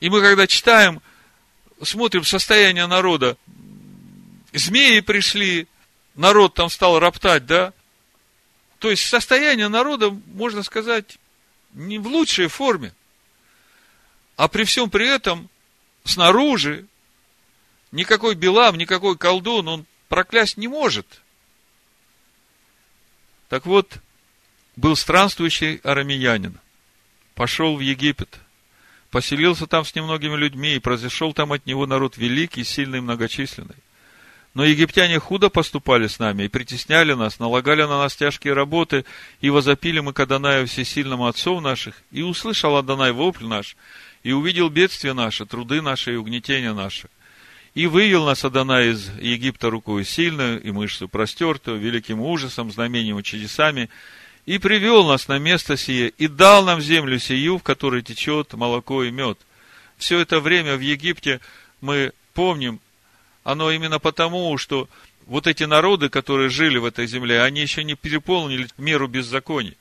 [0.00, 1.02] И мы, когда читаем,
[1.82, 3.36] смотрим состояние народа,
[4.52, 5.68] змеи пришли,
[6.14, 7.72] народ там стал роптать, да?
[8.78, 11.18] То есть состояние народа, можно сказать,
[11.72, 12.94] не в лучшей форме.
[14.36, 15.50] А при всем при этом
[16.04, 16.86] снаружи
[17.92, 21.06] никакой Белам, никакой колдун он проклясть не может.
[23.48, 23.98] Так вот,
[24.76, 26.58] был странствующий арамеянин,
[27.34, 28.38] пошел в Египет,
[29.10, 33.76] поселился там с немногими людьми, и произошел там от него народ великий, сильный, многочисленный.
[34.52, 39.04] Но египтяне худо поступали с нами и притесняли нас, налагали на нас тяжкие работы,
[39.40, 43.76] и возопили мы к Адонаю всесильному отцов наших, и услышал Адонай вопль наш,
[44.24, 47.08] и увидел бедствие наше, труды наши и угнетения наши.
[47.74, 53.22] И вывел нас Адана из Египта рукою сильную и мышцу простертую, великим ужасом, знамением и
[53.22, 53.88] чудесами,
[54.46, 59.04] и привел нас на место сие, и дал нам землю сию, в которой течет молоко
[59.04, 59.38] и мед.
[59.98, 61.40] Все это время в Египте
[61.80, 62.80] мы помним,
[63.44, 64.88] оно именно потому, что
[65.26, 69.76] вот эти народы, которые жили в этой земле, они еще не переполнили меру беззаконий.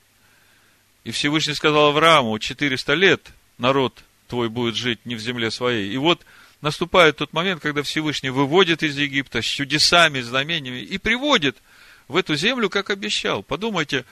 [1.04, 5.92] И Всевышний сказал Аврааму, 400 лет народ твой будет жить не в земле своей.
[5.92, 6.26] И вот
[6.62, 11.58] наступает тот момент, когда Всевышний выводит из Египта с чудесами, знамениями и приводит
[12.08, 13.44] в эту землю, как обещал.
[13.44, 14.06] Подумайте,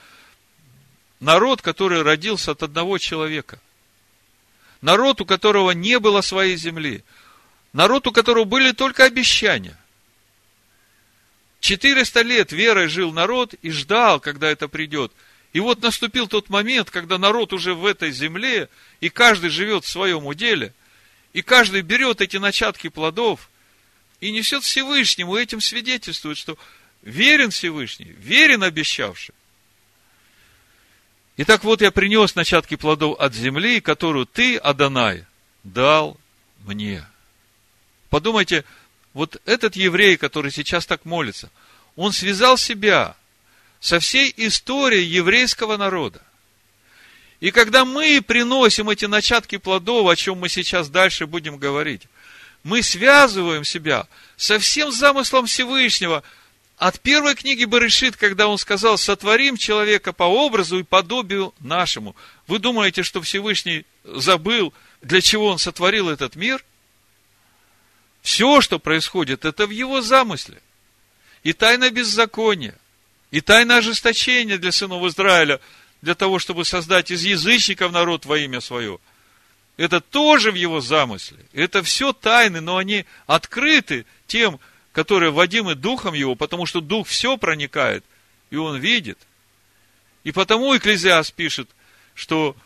[1.20, 3.60] народ, который родился от одного человека.
[4.80, 7.02] Народ, у которого не было своей земли.
[7.72, 9.76] Народ, у которого были только обещания.
[11.60, 15.12] 400 лет верой жил народ и ждал, когда это придет.
[15.52, 18.68] И вот наступил тот момент, когда народ уже в этой земле,
[19.00, 20.72] и каждый живет в своем уделе,
[21.32, 23.50] и каждый берет эти начатки плодов
[24.20, 26.58] и несет Всевышнему, и этим свидетельствует, что
[27.02, 29.34] верен Всевышний, верен обещавший.
[31.40, 35.24] Итак, вот я принес начатки плодов от земли, которую ты, Адонай,
[35.62, 36.18] дал
[36.64, 37.06] мне.
[38.10, 38.64] Подумайте,
[39.14, 41.48] вот этот еврей, который сейчас так молится,
[41.94, 43.14] он связал себя
[43.78, 46.20] со всей историей еврейского народа.
[47.38, 52.02] И когда мы приносим эти начатки плодов, о чем мы сейчас дальше будем говорить,
[52.64, 56.24] мы связываем себя со всем замыслом Всевышнего
[56.78, 62.14] от первой книги Барышит, когда он сказал, сотворим человека по образу и подобию нашему.
[62.46, 66.64] Вы думаете, что Всевышний забыл, для чего он сотворил этот мир?
[68.22, 70.60] Все, что происходит, это в его замысле.
[71.42, 72.76] И тайна беззакония,
[73.30, 75.60] и тайна ожесточения для сынов Израиля–
[76.02, 78.98] для того, чтобы создать из язычников народ во имя свое.
[79.76, 81.38] Это тоже в его замысле.
[81.52, 84.58] Это все тайны, но они открыты тем,
[84.98, 88.04] которые водимы Духом Его, потому что Дух все проникает,
[88.50, 89.16] и Он видит.
[90.24, 91.70] И потому Экклезиас пишет,
[92.16, 92.56] что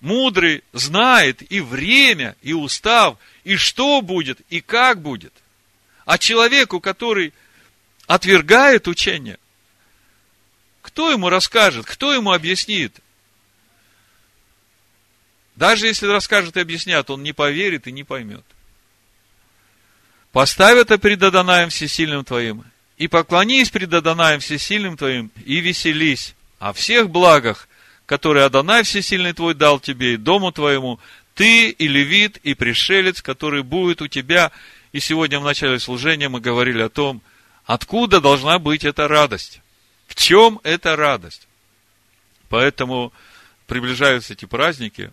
[0.00, 5.34] мудрый знает и время, и устав, и что будет, и как будет.
[6.06, 7.34] А человеку, который
[8.06, 9.38] отвергает учение,
[10.80, 11.84] кто ему расскажет?
[11.84, 13.00] Кто ему объяснит?
[15.56, 18.46] Даже если расскажут и объяснят, он не поверит и не поймет.
[20.32, 22.64] Поставь это пред Адонаем Всесильным твоим,
[22.96, 27.68] и поклонись пред Адонаем Всесильным твоим, и веселись о всех благах,
[28.06, 30.98] которые Адонай Всесильный твой дал тебе и дому твоему,
[31.34, 34.52] ты и левит, и пришелец, который будет у тебя.
[34.92, 37.22] И сегодня в начале служения мы говорили о том,
[37.64, 39.60] откуда должна быть эта радость.
[40.06, 41.46] В чем эта радость?
[42.48, 43.12] Поэтому
[43.66, 45.10] приближаются эти праздники,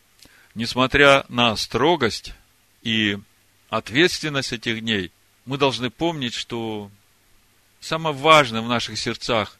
[0.55, 2.33] несмотря на строгость
[2.83, 3.17] и
[3.69, 5.11] ответственность этих дней,
[5.45, 6.91] мы должны помнить, что
[7.79, 9.57] самое важное в наших сердцах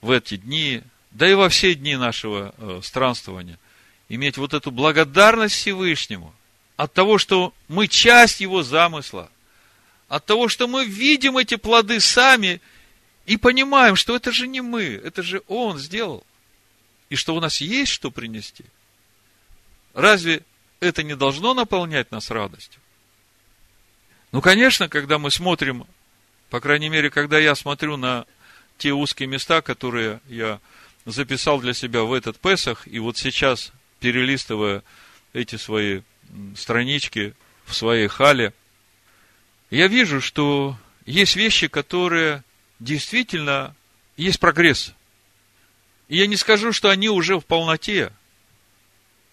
[0.00, 3.58] в эти дни, да и во все дни нашего э, странствования,
[4.08, 6.34] иметь вот эту благодарность Всевышнему
[6.76, 9.30] от того, что мы часть Его замысла,
[10.08, 12.60] от того, что мы видим эти плоды сами–
[13.28, 16.24] и понимаем, что это же не мы, это же Он сделал.
[17.10, 18.64] И что у нас есть что принести.
[19.92, 20.42] Разве
[20.80, 22.80] это не должно наполнять нас радостью?
[24.30, 25.86] Ну, конечно, когда мы смотрим,
[26.50, 28.26] по крайней мере, когда я смотрю на
[28.76, 30.60] те узкие места, которые я
[31.06, 34.82] записал для себя в этот Песах, и вот сейчас, перелистывая
[35.32, 36.02] эти свои
[36.56, 38.52] странички в своей хале,
[39.70, 42.44] я вижу, что есть вещи, которые
[42.80, 43.74] действительно
[44.16, 44.92] есть прогресс.
[46.08, 48.12] И я не скажу, что они уже в полноте,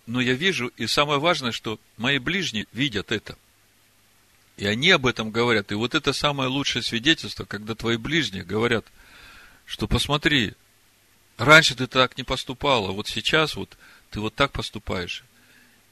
[0.05, 3.37] но я вижу, и самое важное, что мои ближние видят это.
[4.57, 5.71] И они об этом говорят.
[5.71, 8.85] И вот это самое лучшее свидетельство, когда твои ближние говорят,
[9.65, 10.53] что посмотри,
[11.37, 13.77] раньше ты так не поступала, вот сейчас вот
[14.11, 15.23] ты вот так поступаешь.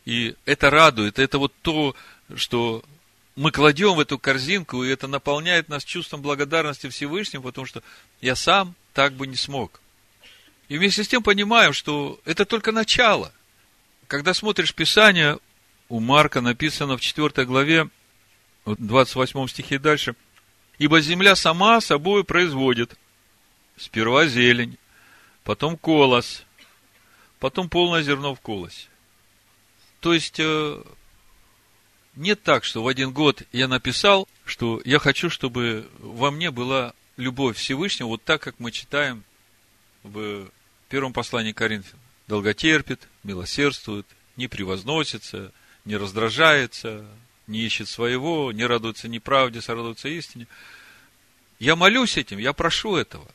[0.06, 1.96] И это радует, это вот то,
[2.36, 2.84] что
[3.36, 7.82] мы кладем в эту корзинку, и это наполняет нас чувством благодарности Всевышнему, потому что
[8.22, 9.82] я сам так бы не смог.
[10.70, 13.34] И вместе с тем понимаем, что это только начало.
[14.08, 15.40] Когда смотришь Писание,
[15.90, 17.90] у Марка написано в 4 главе,
[18.66, 20.16] в 28 стихе дальше,
[20.80, 22.98] «Ибо земля сама собой производит
[23.78, 24.78] сперва зелень,
[25.44, 26.44] потом колос,
[27.40, 28.88] потом полное зерно в колосе».
[30.00, 30.82] То есть, э,
[32.16, 36.94] нет так, что в один год я написал, что я хочу, чтобы во мне была
[37.18, 39.24] любовь Всевышнего, вот так, как мы читаем
[40.04, 40.50] в
[40.90, 42.00] первом послании Коринфян.
[42.28, 45.52] Долготерпит, милосердствует, не превозносится,
[45.86, 47.06] не раздражается,
[47.48, 50.48] не ищет своего, не радуется неправде, сорадуется истине.
[51.60, 53.30] Я молюсь этим, я прошу этого.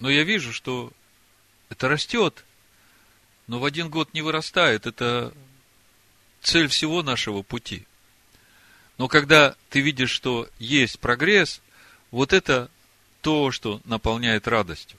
[0.00, 0.92] Но я вижу, что
[1.68, 2.44] это растет,
[3.46, 4.86] но в один год не вырастает.
[4.86, 5.32] Это
[6.40, 7.86] цель всего нашего пути.
[8.98, 11.60] Но когда ты видишь, что есть прогресс,
[12.10, 12.70] вот это
[13.22, 14.98] то, что наполняет радостью.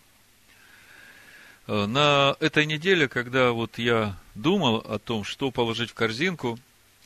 [1.68, 6.60] Э, на этой неделе, когда вот я думал о том, что положить в корзинку,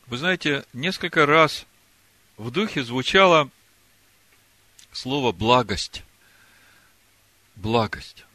[0.09, 1.65] вы знаете, несколько раз
[2.37, 3.49] в духе звучало
[4.91, 6.03] слово благость.
[7.55, 8.25] Благость.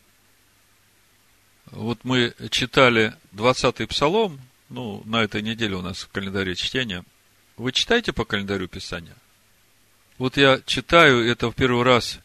[1.67, 7.05] Вот мы читали 20-й псалом, ну, на этой неделе у нас в календаре чтения.
[7.57, 9.17] Вы читаете по календарю Писания?
[10.19, 12.21] Вот я читаю, это в первый раз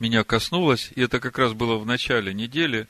[0.00, 2.88] меня коснулось, и это как раз было в начале недели.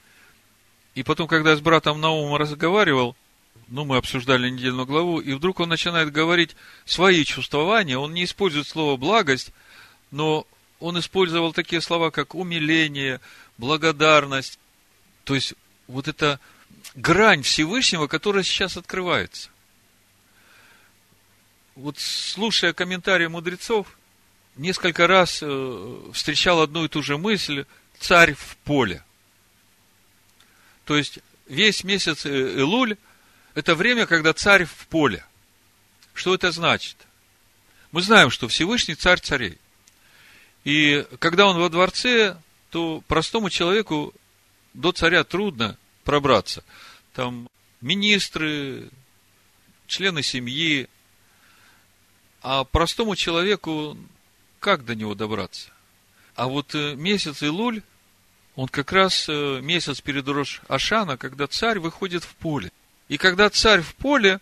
[0.95, 3.15] И потом, когда я с братом Наумом разговаривал,
[3.69, 8.67] ну, мы обсуждали недельную главу, и вдруг он начинает говорить свои чувствования, он не использует
[8.67, 9.53] слово благость,
[10.11, 10.47] но
[10.81, 13.21] он использовал такие слова, как умиление,
[13.59, 14.59] благодарность.
[15.25, 15.55] То есть,
[15.87, 16.41] вот эта
[16.95, 19.51] грань Всевышнего, которая сейчас открывается.
[21.75, 23.99] Вот слушая комментарии мудрецов,
[24.57, 27.67] несколько раз э, встречал одну и ту же мысль
[27.99, 29.05] «царь в поле».
[30.85, 32.97] То есть, весь месяц э, Илуль–
[33.59, 35.25] это время, когда царь в поле.
[36.15, 36.97] Что это значит?
[37.91, 39.59] Мы знаем, что Всевышний царь царей.
[40.63, 42.37] И когда он во дворце,
[42.71, 44.15] то простому человеку
[44.75, 46.63] до царя трудно пробраться.
[47.15, 47.49] Там
[47.81, 48.91] министры,
[49.89, 50.89] члены семьи,
[52.43, 53.99] а простому человеку
[54.61, 55.71] как до него добраться?
[56.37, 57.83] А вот э, месяц Илуль,
[58.55, 62.71] он как раз э, месяц перед Рош Ашана, когда царь выходит в поле.
[63.09, 64.41] И когда царь в поле,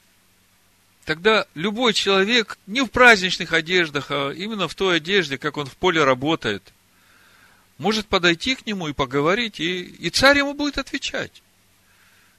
[1.04, 5.76] тогда любой человек не в праздничных одеждах, а именно в той одежде, как он в
[5.76, 6.72] поле работает,
[7.78, 11.42] может подойти к нему и поговорить, и, и царь ему будет отвечать.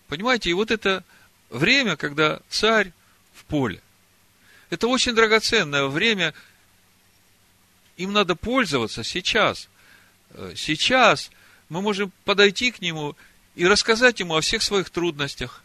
[0.07, 1.03] Понимаете, и вот это
[1.49, 2.91] время, когда царь
[3.33, 3.81] в поле,
[4.69, 6.33] это очень драгоценное время,
[7.95, 9.69] им надо пользоваться сейчас.
[10.31, 11.31] Э, сейчас
[11.69, 13.15] мы можем подойти к нему
[13.55, 15.63] и рассказать ему о всех своих трудностях,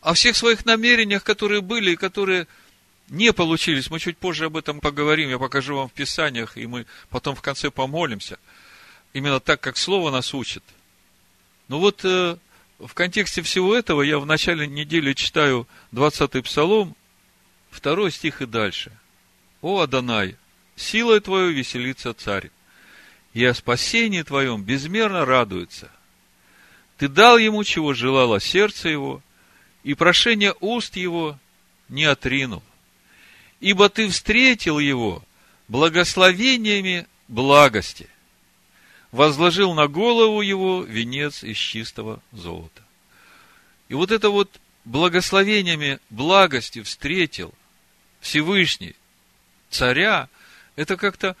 [0.00, 2.46] о всех своих намерениях, которые были и которые
[3.08, 3.90] не получились.
[3.90, 7.42] Мы чуть позже об этом поговорим, я покажу вам в Писаниях, и мы потом в
[7.42, 8.38] конце помолимся.
[9.12, 10.62] Именно так, как Слово нас учит.
[11.68, 12.36] Ну вот, э,
[12.78, 16.96] в контексте всего этого я в начале недели читаю 20-й Псалом,
[17.70, 18.92] второй стих и дальше.
[19.60, 20.36] «О, Адонай,
[20.76, 22.50] силой Твою веселится царь,
[23.34, 25.90] и о спасении Твоем безмерно радуется.
[26.96, 29.22] Ты дал ему, чего желало сердце его,
[29.82, 31.38] и прошение уст его
[31.88, 32.62] не отринул.
[33.60, 35.22] Ибо Ты встретил его
[35.68, 38.08] благословениями благости,
[39.12, 42.82] возложил на голову его венец из чистого золота.
[43.88, 47.54] И вот это вот благословениями благости встретил
[48.20, 48.96] Всевышний
[49.70, 50.28] царя–
[50.80, 51.36] это как-то,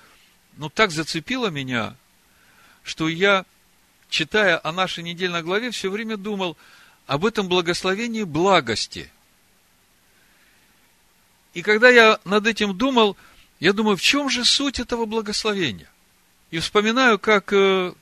[0.58, 1.96] ну, так зацепило меня,
[2.82, 3.46] что я,
[4.10, 6.58] читая о нашей недельной главе, все время думал
[7.10, 9.10] об этом благословении благости.
[11.54, 13.16] И когда я над этим думал,
[13.58, 15.90] я думаю, в чем же суть этого благословения?
[16.52, 17.94] И вспоминаю, как э,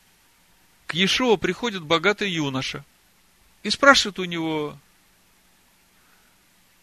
[0.86, 2.84] к Иешуа приходит богатый юноша
[3.62, 4.78] и спрашивает у него,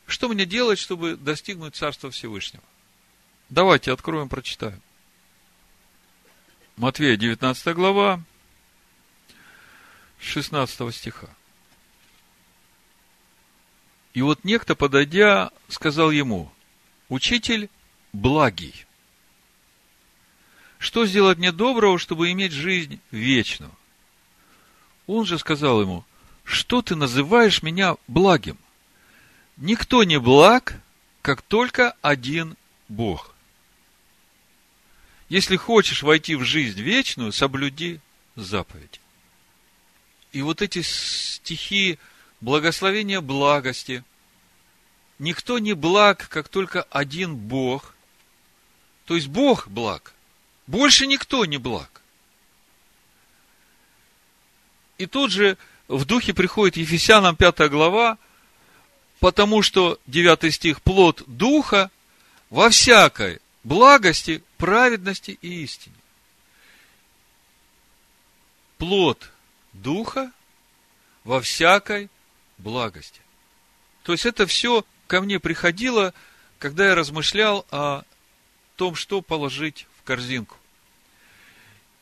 [0.08, 2.64] что мне делать, чтобы достигнуть Царства Всевышнего?
[3.50, 4.82] Давайте откроем, прочитаем.
[6.76, 8.20] Матвея 19 глава,
[10.20, 11.30] 16 стиха.
[14.16, 16.50] И вот некто, подойдя, сказал ему,
[17.10, 17.70] «Учитель
[18.14, 18.86] благий,
[20.80, 23.72] что сделать мне доброго, чтобы иметь жизнь вечную?»
[25.06, 26.06] Он же сказал ему,
[26.46, 28.58] «Что ты называешь меня благим?
[29.58, 30.82] Никто не благ,
[31.22, 32.56] как только один
[32.88, 33.36] Бог.
[35.28, 38.00] Если хочешь войти в жизнь вечную, соблюди
[38.38, 39.02] заповедь.
[40.32, 42.00] И вот эти стихи
[42.42, 44.04] благословения благости.
[45.20, 47.94] Никто не благ, как только один Бог.
[49.06, 50.14] То есть Бог благ.
[50.68, 52.02] Больше никто не благ.
[54.98, 55.58] И тут же
[55.88, 58.18] в духе приходит Ефесянам 5 глава,
[59.20, 61.92] потому что 9 стих плод духа
[62.50, 65.96] во всякой благости, праведности и истине.
[68.78, 69.32] Плод
[69.74, 70.32] Духа
[71.24, 72.10] во всякой
[72.58, 73.22] благости.
[74.04, 76.14] То есть это все ко мне приходило
[76.60, 78.04] когда я размышлял о
[78.76, 80.58] том, что положить в корзинку.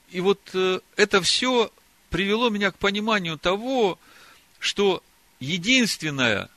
[0.09, 1.71] И вот э, это все
[2.09, 3.99] привело меня к пониманию того,
[4.59, 5.03] что
[5.39, 6.49] единственное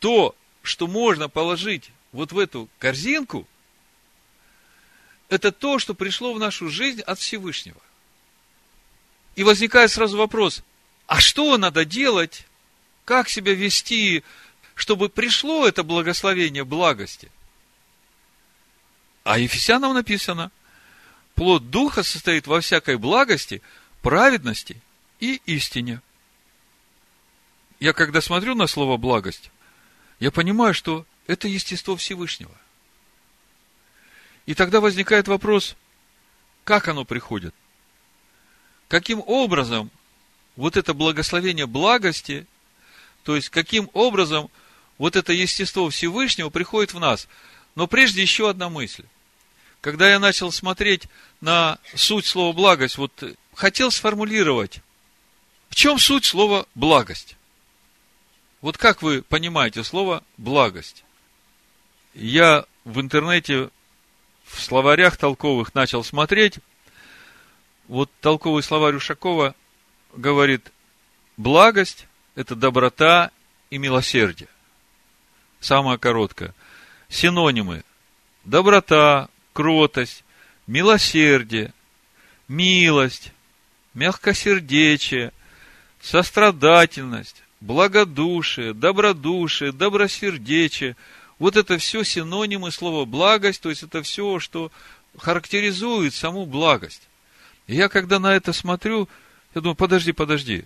[0.00, 3.46] то, что можно положить вот в эту корзинку,
[5.28, 7.80] это то, что пришло в нашу жизнь от Всевышнего.
[9.36, 10.62] И возникает сразу вопрос,
[11.06, 12.46] а что надо делать,
[13.04, 14.24] как себя вести,
[14.74, 17.30] чтобы пришло это благословение благости?
[19.22, 20.50] А Ефесянам написано,
[21.34, 23.62] плод Духа состоит во всякой благости,
[24.02, 24.80] праведности
[25.20, 26.00] и истине.
[27.80, 29.50] Я когда смотрю на слово благость,
[30.20, 32.54] я понимаю, что это естество Всевышнего.
[34.46, 35.74] И тогда возникает вопрос,
[36.64, 37.54] как оно приходит?
[38.88, 39.90] Каким образом
[40.56, 42.46] вот это благословение благости,
[43.24, 44.50] то есть каким образом
[44.98, 47.26] вот это естество Всевышнего приходит в нас.
[47.74, 49.04] Но прежде еще одна мысль.
[49.80, 51.08] Когда я начал смотреть
[51.40, 54.80] на суть слова благость, вот хотел сформулировать,
[55.68, 57.36] в чем суть слова благость?
[58.60, 61.04] Вот как вы понимаете слово благость?
[62.14, 63.70] Я в интернете
[64.44, 66.58] в словарях толковых начал смотреть.
[67.88, 69.54] Вот толковый словарь Ушакова
[70.14, 70.70] говорит,
[71.36, 73.30] благость– это доброта
[73.70, 74.48] и милосердие.
[75.60, 76.54] Самое короткое.
[77.08, 77.84] Синонимы–
[78.44, 80.24] доброта, кротость,
[80.66, 81.72] милосердие,
[82.48, 83.32] милость,
[83.94, 85.32] мягкосердечие,
[86.00, 90.96] сострадательность, благодушие, добродушие, добросердечие–
[91.38, 94.70] вот это все синонимы слова благость, то есть это все, что
[95.18, 97.02] характеризует саму благость.
[97.66, 99.08] И я когда на это смотрю,
[99.54, 100.64] я думаю, подожди, подожди.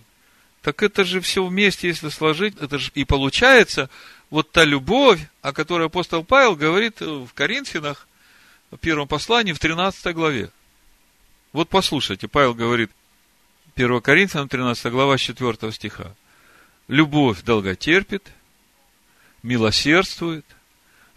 [0.61, 3.89] Так это же все вместе, если сложить, это же и получается
[4.29, 8.07] вот та любовь, о которой апостол Павел говорит в Коринфянах,
[8.71, 10.51] в первом послании, в 13 главе.
[11.53, 12.91] Вот послушайте, Павел говорит,
[13.75, 16.13] 1 Коринфянам 13 глава 4 стиха.
[16.87, 18.29] Любовь долготерпит,
[19.41, 20.45] милосердствует,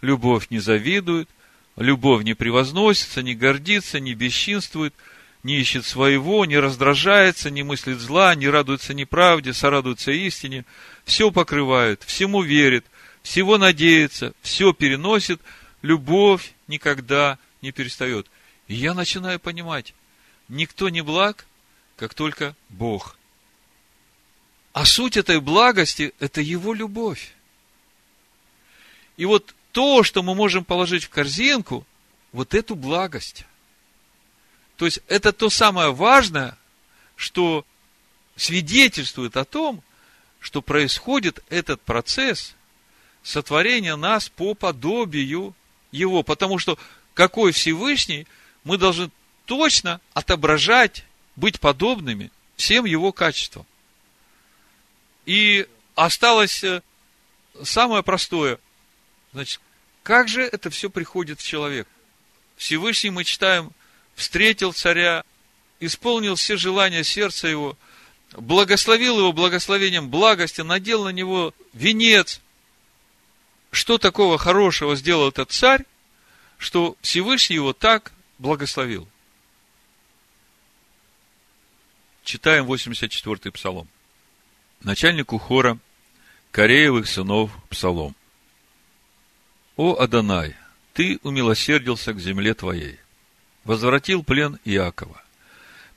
[0.01, 1.29] любовь не завидует,
[1.75, 4.93] любовь не превозносится, не гордится, не бесчинствует,
[5.43, 10.65] не ищет своего, не раздражается, не мыслит зла, не радуется неправде, сорадуется истине,
[11.03, 12.85] все покрывает, всему верит,
[13.21, 15.41] всего надеется, все переносит,
[15.81, 18.27] любовь никогда не перестает.
[18.67, 19.93] И я начинаю понимать,
[20.47, 21.45] никто не благ,
[21.97, 23.17] как только Бог.
[24.71, 27.33] А суть этой благости– это Его любовь.
[29.17, 31.85] И вот то, что мы можем положить в корзинку,
[32.31, 33.45] вот эту благость.
[34.77, 36.57] То есть, это то самое важное,
[37.15, 37.65] что
[38.35, 39.83] свидетельствует о том,
[40.39, 42.55] что происходит этот процесс
[43.21, 45.55] сотворения нас по подобию
[45.91, 46.23] Его.
[46.23, 46.77] Потому что
[47.13, 48.27] какой Всевышний,
[48.63, 49.09] мы должны
[49.45, 51.05] точно отображать,
[51.35, 53.65] быть подобными всем Его качествам.
[55.25, 56.81] И осталось э,
[57.63, 58.59] самое простое–
[59.33, 59.59] Значит,
[60.03, 61.87] как же это все приходит в человек?
[62.55, 63.71] Всевышний, мы читаем,
[64.15, 65.23] встретил царя,
[65.79, 67.77] исполнил все желания сердца его,
[68.33, 72.41] благословил его благословением благости, надел на него венец.
[73.71, 75.85] Что такого хорошего сделал этот царь,
[76.57, 79.07] что Всевышний его так благословил?
[82.23, 83.87] Читаем 84-й псалом.
[84.81, 85.77] Начальнику хора
[86.51, 88.15] Кореевых сынов псалом.
[89.75, 90.55] О Адонай,
[90.93, 92.99] ты умилосердился к земле твоей,
[93.63, 95.21] возвратил плен Иакова,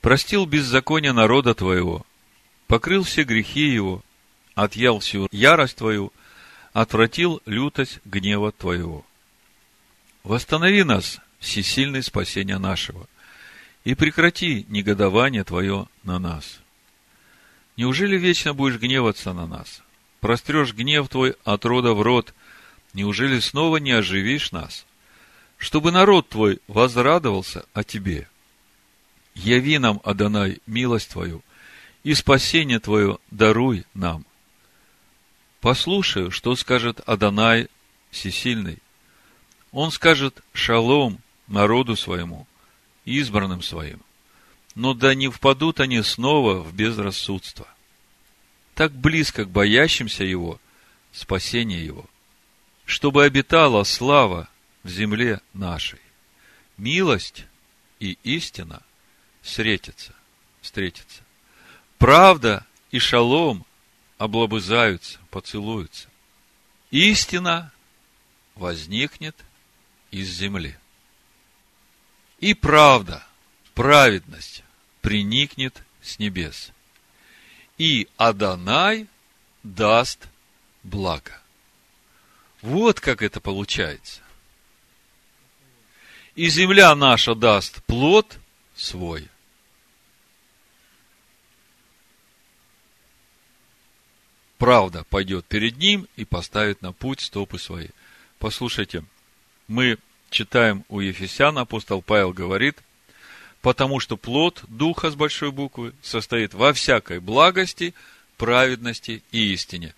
[0.00, 2.06] простил беззаконие народа твоего,
[2.66, 4.02] покрыл все грехи его,
[4.54, 6.12] отъял всю ярость твою,
[6.72, 9.04] отвратил лютость гнева твоего.
[10.22, 13.08] Восстанови нас, всесильный спасения нашего,
[13.84, 16.60] и прекрати негодование твое на нас.
[17.76, 19.82] Неужели вечно будешь гневаться на нас?
[20.20, 22.34] Прострешь гнев твой от рода в род–
[22.96, 24.86] неужели снова не оживишь нас,
[25.58, 28.28] чтобы народ твой возрадовался о тебе?
[29.34, 31.42] Яви нам, Адонай, милость твою,
[32.04, 34.24] и спасение твое даруй нам.
[35.60, 37.68] Послушаю, что скажет Адонай
[38.10, 38.78] Всесильный.
[39.72, 42.46] Он скажет шалом народу своему,
[43.04, 44.00] избранным своим.
[44.74, 47.66] Но да не впадут они снова в безрассудство.
[48.74, 50.60] Так близко к боящимся его
[51.12, 52.06] спасение его–
[52.86, 54.48] чтобы обитала слава
[54.86, 55.98] в земле нашей.
[56.76, 57.44] Милость
[57.98, 58.82] и истина
[59.42, 60.14] встретятся,
[60.60, 61.24] встретятся.
[61.98, 63.66] Правда и шалом
[64.16, 66.08] облобызаются, поцелуются.
[66.92, 67.72] Истина
[68.54, 69.34] возникнет
[70.12, 70.78] из земли.
[72.38, 73.26] И правда,
[73.74, 74.62] праведность
[75.00, 76.70] приникнет с небес.
[77.76, 79.08] И Адонай
[79.64, 80.28] даст
[80.84, 81.42] благо.
[82.62, 84.22] Вот как это получается.
[86.36, 88.38] И земля наша даст плод
[88.74, 89.28] свой.
[94.58, 97.88] Правда пойдет перед ним и поставит на путь стопы свои.
[98.38, 99.04] Послушайте,
[99.66, 99.96] мы
[100.28, 102.78] читаем у Ефесян, апостол Павел говорит,
[103.62, 107.94] потому что плод Духа с большой буквы состоит во всякой благости,
[108.36, 109.94] праведности и истине.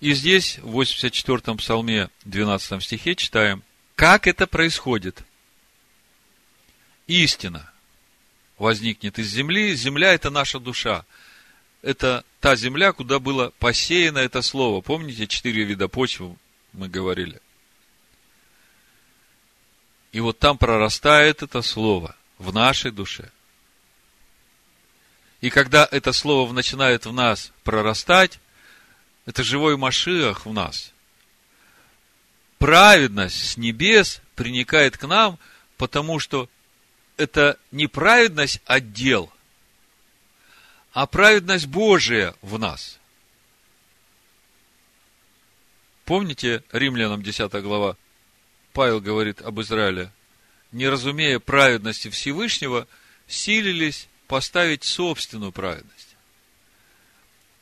[0.00, 3.62] И здесь, в 84-м псалме, 12 стихе читаем,
[3.94, 5.22] как это происходит.
[7.06, 7.70] Истина
[8.58, 11.04] возникнет из земли, земля– это наша душа.
[11.82, 14.80] Это та земля, куда было посеяно это слово.
[14.80, 16.36] Помните, четыре вида почвы
[16.72, 17.40] мы говорили?
[20.12, 23.30] И вот там прорастает это слово в нашей душе.
[25.40, 28.40] И когда это слово начинает в нас прорастать,
[29.26, 30.92] это живой Машиах в нас.
[32.58, 35.38] Праведность с небес приникает к нам,
[35.76, 36.48] потому что
[37.16, 39.32] это не праведность отдел,
[40.92, 42.98] а праведность Божия в нас.
[46.04, 47.96] Помните, Римлянам 10 глава,
[48.72, 50.12] Павел говорит об Израиле,
[50.72, 52.86] не разумея праведности Всевышнего,
[53.26, 56.16] силились поставить собственную праведность.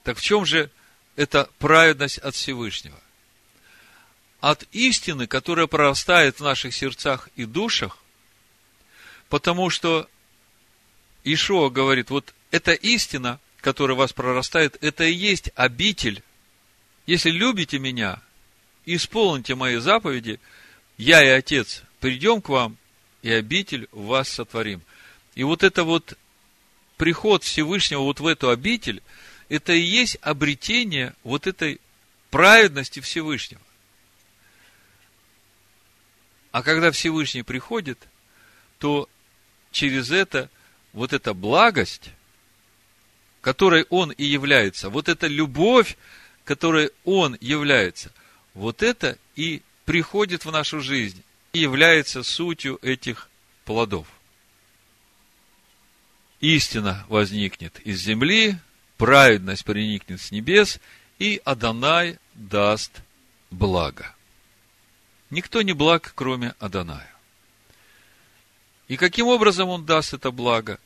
[0.03, 0.71] Так в чем же
[1.17, 3.01] эта праведность от Всевышнего?
[4.41, 8.04] От истины, которая прорастает в наших сердцах и душах,
[9.35, 10.09] потому что
[11.25, 16.23] Ишуа говорит, вот эта истина, которая вас прорастает, это и есть обитель.
[17.07, 18.23] Если любите меня,
[18.87, 20.39] исполните мои заповеди–
[20.99, 22.77] я и Отец придем к вам,
[23.23, 24.83] и обитель в вас сотворим.
[25.35, 26.17] И вот это вот
[26.97, 29.03] приход Всевышнего вот в эту обитель,
[29.49, 31.81] это и есть обретение вот этой
[32.31, 33.61] праведности Всевышнего.
[36.53, 37.99] А когда Всевышний приходит,
[38.79, 39.09] то
[39.75, 40.49] через это
[40.95, 42.11] вот эта благость,
[43.43, 45.99] которой Он и является, вот эта любовь,
[46.45, 48.13] которой Он является,
[48.55, 51.23] вот это и приходит в нашу жизнь
[51.53, 53.29] и является сутью этих
[53.65, 54.07] плодов.
[56.41, 58.57] Истина возникнет из земли,
[58.97, 60.79] праведность проникнет с небес,
[61.19, 63.03] и Адонай даст
[63.51, 64.15] благо.
[65.31, 67.14] Никто не благ, кроме Адоная.
[68.89, 70.79] И каким образом он даст это благо?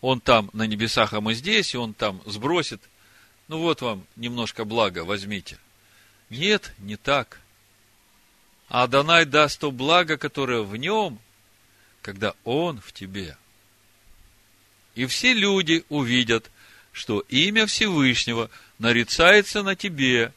[0.00, 2.80] Он там на небесах, а мы здесь, и он там сбросит.
[3.48, 5.58] Ну вот вам немножко блага, возьмите.
[6.30, 7.40] Нет, не так
[8.70, 11.18] а Адонай даст то благо, которое в нем,
[12.02, 13.36] когда он в тебе.
[14.94, 16.50] И все люди увидят,
[16.92, 18.48] что имя Всевышнего
[18.78, 20.32] нарицается на тебе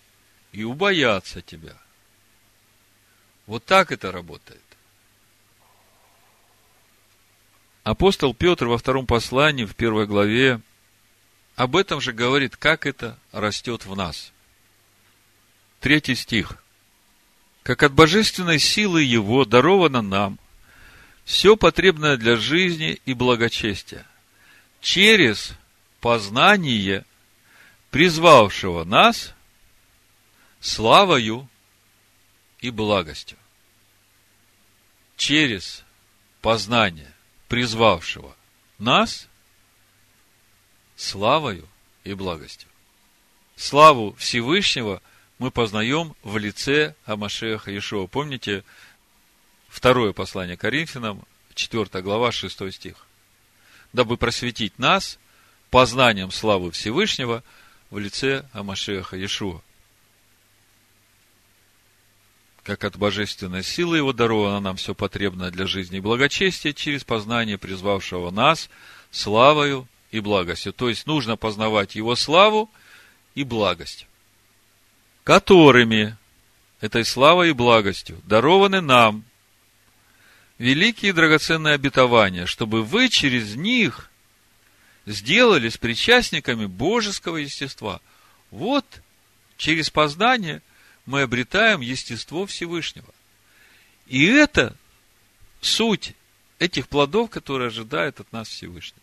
[0.51, 1.77] и убоятся тебя.
[3.45, 4.61] Вот так это работает.
[7.83, 10.61] Апостол Петр во втором послании, в первой главе,
[11.55, 14.31] об этом же говорит, как это растет в нас.
[15.79, 16.63] Третий стих
[17.63, 20.37] как от божественной силы Его даровано нам
[21.23, 24.05] все потребное для жизни и благочестия,
[24.81, 25.53] через
[26.01, 27.05] познание
[27.89, 29.33] призвавшего нас
[30.59, 31.47] славою
[32.59, 33.37] и благостью.
[35.15, 35.85] Через
[36.41, 37.12] познание
[37.53, 38.35] призвавшего
[38.79, 39.27] нас
[40.95, 41.69] славою
[42.03, 42.67] и благостью.
[43.55, 45.03] Славу Всевышнего–
[45.37, 48.07] мы познаем в лице Амашеха Иешуа.
[48.07, 48.63] Помните
[49.67, 51.21] второе послание Коринфянам,
[51.53, 53.05] 4 глава, 6 стих.
[53.91, 55.19] Дабы просветить нас
[55.69, 57.43] познанием славы Всевышнего
[57.91, 59.61] в лице Амашеха Иешуа.
[62.63, 67.57] Как от божественной силы его даровано нам все потребное для жизни и благочестия через познание
[67.57, 68.69] призвавшего нас
[69.11, 70.73] славою и благостью.
[70.73, 72.69] То есть нужно познавать его славу
[73.35, 74.07] и благость
[75.23, 76.17] которыми
[76.81, 79.23] этой славой и благостью дарованы нам
[80.57, 84.09] великие и драгоценные обетования, чтобы вы через них
[85.05, 88.01] сделались причастниками божеского естества.
[88.51, 88.85] Вот
[89.57, 90.61] через познание
[91.05, 93.13] мы обретаем естество Всевышнего.
[94.07, 94.75] И это
[95.61, 96.13] суть
[96.59, 99.01] этих плодов, которые ожидает от нас Всевышний.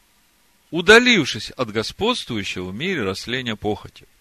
[0.71, 4.07] Удалившись от господствующего в мире растления похоти–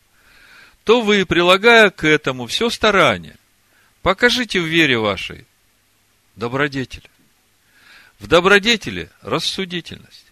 [0.89, 3.35] то вы, прилагая к этому все старание,
[4.01, 5.45] покажите в вере вашей
[6.35, 7.07] добродетель.
[8.17, 10.28] В добродетели рассудительность.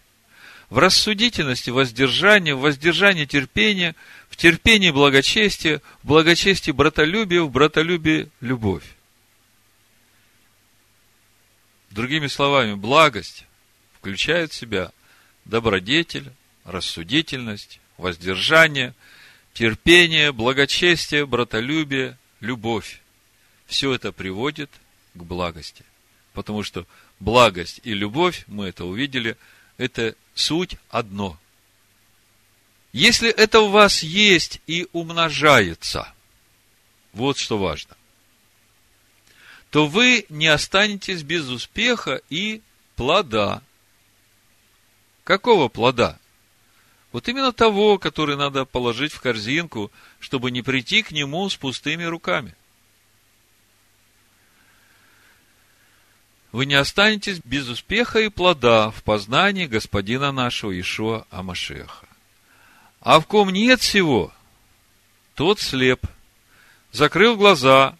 [0.70, 3.94] В рассудительности воздержание, в воздержании терпение,
[4.28, 8.84] в терпении благочестие, в благочестии братолюбие, в братолюбии любовь.
[11.90, 13.46] Другими словами, благость
[13.98, 14.92] включает в себя
[15.46, 16.30] добродетель,
[16.64, 18.94] рассудительность, воздержание,
[19.54, 23.00] терпение, благочестие, братолюбие, любовь.
[23.66, 24.70] Все это приводит
[25.14, 25.82] к благости.
[26.34, 26.86] Потому что
[27.20, 29.36] благость и любовь, мы это увидели,
[29.78, 31.38] это суть одно.
[32.92, 36.12] Если это у вас есть и умножается,
[37.12, 37.96] вот что важно,
[39.70, 42.62] то вы не останетесь без успеха и
[42.96, 43.62] плода.
[45.24, 46.18] Какого плода?
[47.12, 52.04] Вот именно того, который надо положить в корзинку, чтобы не прийти к нему с пустыми
[52.04, 52.54] руками.
[56.50, 62.08] Вы не останетесь без успеха и плода в познании Господина нашего Ишуа Амашеха.
[63.00, 64.32] А в ком нет всего,
[65.34, 66.04] тот слеп,
[66.90, 67.96] закрыл глаза,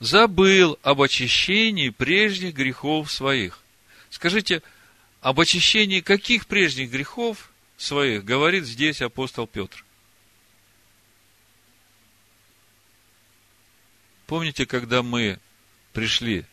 [0.00, 3.60] забыл об очищении прежних грехов своих.
[4.10, 4.62] Скажите,
[5.20, 9.84] об очищении каких прежних грехов своих говорит здесь апостол Петр?
[14.26, 15.38] Помните, когда мы
[15.92, 16.44] пришли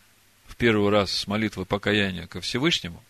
[0.57, 3.03] первый раз с молитвы покаяния ко Всевышнему?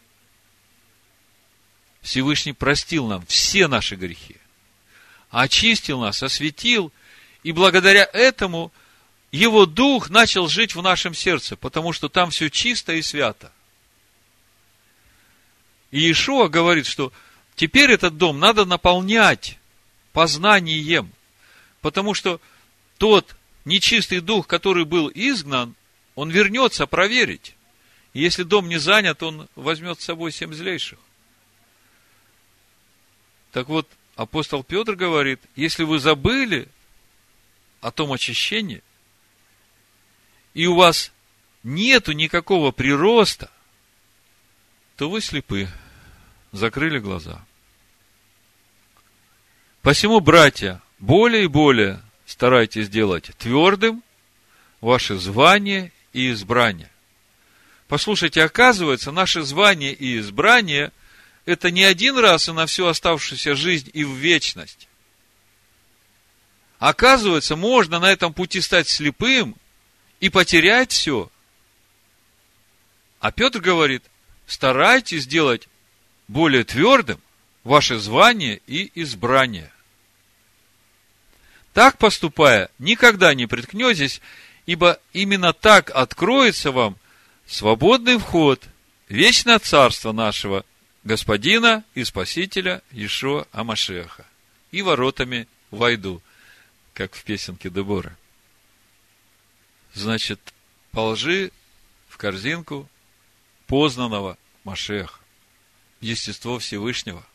[2.01, 4.37] Всевышний простил нам все наши грехи,
[5.29, 6.91] очистил нас, осветил,
[7.43, 8.71] и благодаря этому
[9.31, 13.51] его дух начал жить в нашем сердце, потому что там все чисто и свято.
[15.91, 17.11] И Иешуа говорит, что
[17.55, 19.57] теперь этот дом надо наполнять
[20.13, 21.11] познанием,
[21.81, 22.41] потому что
[22.97, 23.35] тот
[23.65, 25.75] нечистый дух, который был изгнан,
[26.17, 27.55] он вернется проверить.
[28.11, 30.97] Если дом не занят, он возьмет с собой семь злейших.
[33.51, 36.69] Так вот, апостол Петр говорит, если вы забыли
[37.81, 38.81] о том очищении,
[40.55, 41.11] и у вас
[41.61, 43.51] нету никакого прироста,
[44.95, 45.69] то вы слепы,
[46.51, 47.45] закрыли глаза.
[49.83, 54.01] Посему, братья, более и более старайтесь делать твердым
[54.81, 56.89] ваше звание и избрание.
[57.87, 60.91] Послушайте, оказывается, наше звание и избрание–
[61.45, 64.87] это не один раз и на всю оставшуюся жизнь и в вечность.
[66.79, 69.55] Оказывается, можно на этом пути стать слепым
[70.19, 71.31] и потерять все.
[73.19, 74.03] А Петр говорит–
[74.47, 75.67] старайтесь сделать
[76.27, 77.21] более твердым
[77.63, 79.71] ваше звание и избрание.
[81.73, 84.21] Так поступая, никогда не приткнетесь,
[84.67, 86.97] ибо именно так откроется вам
[87.47, 88.63] свободный вход
[89.07, 90.63] в вечное царство нашего
[91.03, 94.27] Господина и Спасителя Ишуа Амашеха.
[94.71, 96.21] И воротами войду,
[96.93, 98.15] как в песенке Дебора.
[99.93, 100.53] Значит,
[100.91, 101.51] положи
[102.09, 102.89] в корзинку
[103.67, 105.21] познанного Машех,
[106.01, 107.25] естество Всевышнего.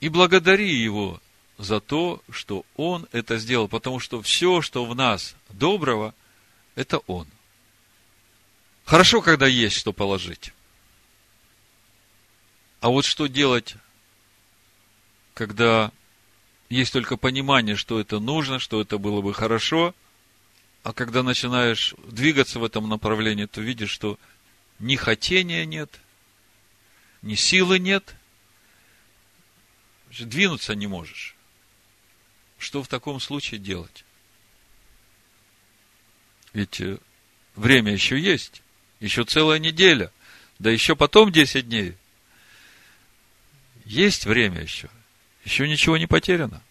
[0.00, 1.20] И благодари Его
[1.58, 6.14] за то, что Он это сделал, потому что все, что в нас доброго,
[6.74, 7.26] это Он.
[8.84, 10.52] Хорошо, когда есть что положить.
[12.80, 13.76] А вот что делать,
[15.32, 15.90] когда
[16.68, 19.94] есть только понимание, что это нужно, что это было бы хорошо,
[20.82, 24.18] а когда начинаешь двигаться в этом направлении, то видишь, что
[24.78, 25.98] ни хотения нет,
[27.22, 28.14] ни силы нет,
[30.10, 31.33] двинуться не можешь.
[32.58, 34.04] Что в таком случае делать?
[36.52, 36.98] Ведь э,
[37.56, 38.62] время еще есть,
[39.00, 40.10] еще целая неделя,
[40.58, 41.94] да еще потом 10 дней.
[43.84, 44.88] Есть время еще,
[45.44, 46.62] еще ничего не потеряно.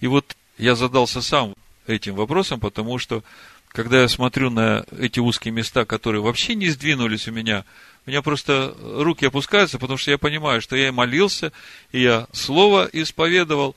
[0.00, 1.54] И вот я задался сам
[1.86, 3.22] этим вопросом, потому что,
[3.68, 7.64] когда я смотрю на эти узкие места, которые вообще не сдвинулись у меня,
[8.06, 11.52] у меня просто руки опускаются, потому что я понимаю, что я и молился,
[11.92, 13.76] и я слово исповедовал.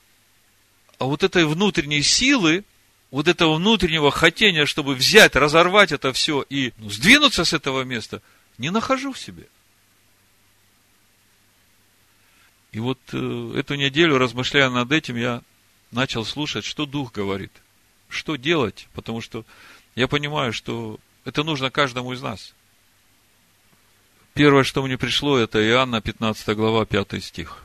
[1.02, 2.64] А вот этой внутренней силы,
[3.10, 8.22] вот этого внутреннего хотения, чтобы взять, разорвать это все и ну, сдвинуться с этого места,
[8.60, 9.47] не нахожу в себе.
[12.72, 15.41] И вот э, эту неделю, размышляя над этим, я
[15.89, 17.52] начал слушать, что Дух говорит–
[18.12, 19.43] что делать, потому что
[19.95, 22.54] я понимаю, что это нужно каждому из нас.
[24.36, 27.64] Первое, что мне пришло, это Иоанна 15 глава 5 стих.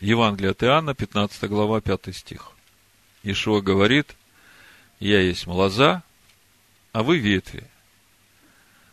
[0.00, 2.52] Евангелие от Иоанна, 15 глава 5 стих.
[3.22, 4.16] Ишуа говорит,
[5.00, 6.02] Я есть лоза,
[6.92, 7.64] а вы ветви.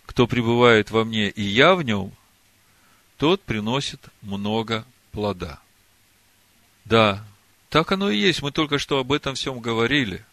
[0.06, 2.12] Кто пребывает во мне, и я в нем,
[3.18, 5.60] тот приносит много плода.
[6.86, 7.24] Да,
[7.70, 8.42] так оно и есть.
[8.42, 10.26] Мы только что об этом всем говорили.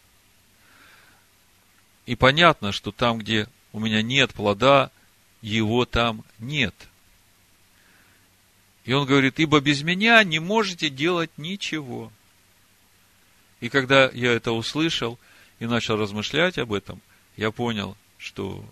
[2.05, 4.91] И понятно, что там, где у меня нет плода,
[5.41, 6.73] его там нет.
[8.85, 12.11] И он говорит, ибо без меня не можете делать ничего.
[13.59, 15.19] И когда я это услышал
[15.59, 17.01] и начал размышлять об этом,
[17.35, 18.63] я понял, что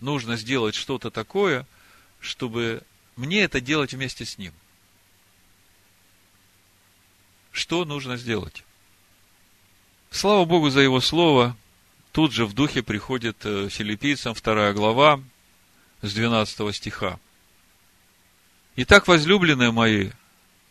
[0.00, 1.66] нужно сделать что-то такое,
[2.20, 2.82] чтобы
[3.16, 4.52] мне это делать вместе с ним.
[7.52, 8.64] Что нужно сделать?
[10.10, 11.56] Слава Богу за его слово.
[12.12, 15.20] Тут же в духе приходит э, филиппийцам вторая глава
[16.02, 17.18] с 12 стиха.
[18.76, 20.10] Итак, возлюбленные мои,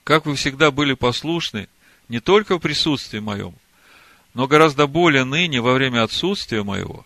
[0.03, 1.67] как вы всегда были послушны,
[2.09, 3.55] не только в присутствии моем,
[4.33, 7.05] но гораздо более ныне во время отсутствия моего,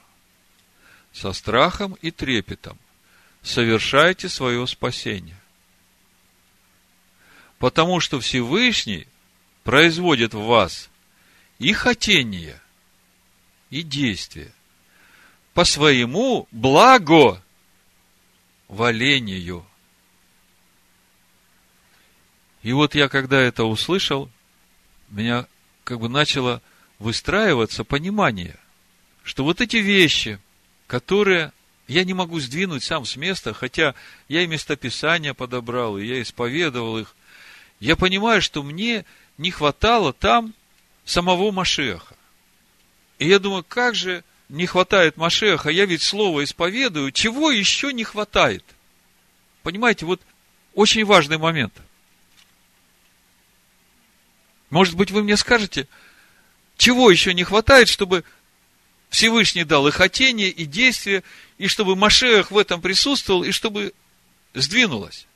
[1.12, 2.78] со страхом и трепетом
[3.42, 5.40] совершайте свое спасение.
[7.58, 9.08] Потому что Всевышний
[9.64, 10.90] производит в вас
[11.60, 12.60] и хотение,
[13.70, 14.52] и действие
[15.54, 17.42] по своему благо
[18.68, 19.66] валению.
[22.64, 24.30] И вот я, когда это услышал,
[25.12, 25.48] меня
[25.84, 26.62] как бы начало
[27.00, 28.58] выстраиваться понимание,
[29.24, 30.40] что вот эти вещи,
[30.88, 31.52] которые
[31.88, 33.96] я не могу сдвинуть сам с места, хотя
[34.28, 37.16] я и местописания подобрал, и я исповедовал их,
[37.80, 39.06] я понимаю, что мне
[39.38, 40.54] не хватало там
[41.04, 42.16] самого Машеха.
[43.20, 48.04] И я думаю, как же не хватает Машеха, я ведь слово исповедую, чего еще не
[48.04, 48.64] хватает?
[49.64, 50.22] Понимаете, вот
[50.74, 51.74] очень важный момент.
[54.72, 55.88] Может быть, вы мне скажете,
[56.78, 58.24] чего еще не хватает, чтобы
[59.10, 61.24] Всевышний дал и хотение, и действие,
[61.58, 63.94] и чтобы Машех в этом присутствовал, и чтобы
[64.54, 65.28] сдвинулось.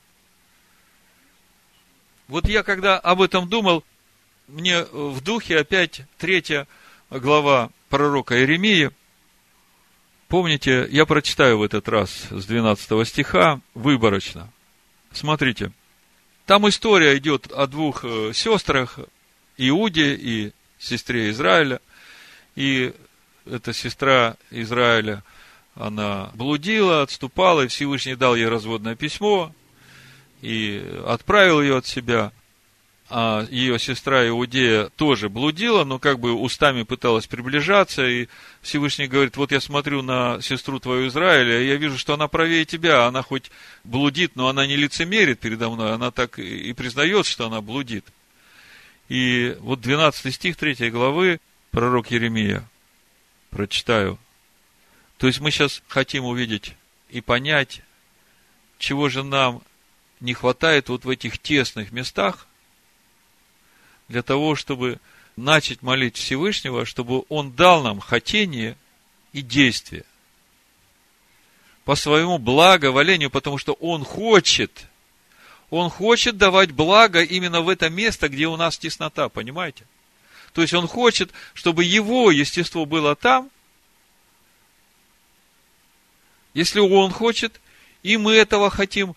[2.27, 3.83] Вот я когда об этом думал,
[4.47, 6.65] мне в духе опять третья
[7.09, 8.89] глава пророка Иеремии.
[10.29, 14.49] Помните, я прочитаю в этот раз с 12 стиха выборочно.
[15.11, 15.71] Смотрите,
[16.45, 18.99] там история идет о двух э, сестрах,
[19.57, 21.79] Иуде и сестре Израиля.
[22.55, 22.93] И
[23.45, 25.23] эта сестра Израиля,
[25.75, 29.53] она блудила, отступала, и Всевышний дал ей разводное письмо,
[30.41, 32.31] и отправил ее от себя–
[33.07, 38.27] а ее сестра Иудея тоже блудила, но как бы устами пыталась приближаться, и
[38.61, 42.65] Всевышний говорит, вот я смотрю на сестру твою Израиля, и я вижу, что она правее
[42.65, 43.51] тебя, она хоть
[43.83, 48.05] блудит, но она не лицемерит передо мной, она так и признает, что она блудит.
[49.07, 51.39] И вот 12 стих 3 главы,
[51.71, 52.67] пророк Еремия,
[53.49, 54.17] прочитаю.
[55.17, 56.75] То есть мы сейчас хотим увидеть
[57.09, 57.81] и понять,
[58.77, 59.61] чего же нам
[60.19, 62.47] не хватает вот в этих тесных местах,
[64.07, 64.99] для того, чтобы
[65.35, 68.77] начать молить Всевышнего, чтобы Он дал нам хотение
[69.33, 70.05] и действие.
[71.83, 74.87] По своему благоволению, потому что Он хочет,
[75.69, 79.85] Он хочет давать благо именно в это место, где у нас теснота, понимаете?
[80.53, 83.49] То есть Он хочет, чтобы Его естество было там,
[86.53, 87.59] если Он хочет,
[88.03, 89.15] и мы этого хотим,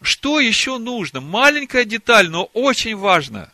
[0.00, 1.20] что еще нужно?
[1.20, 3.50] Маленькая деталь, но очень важная.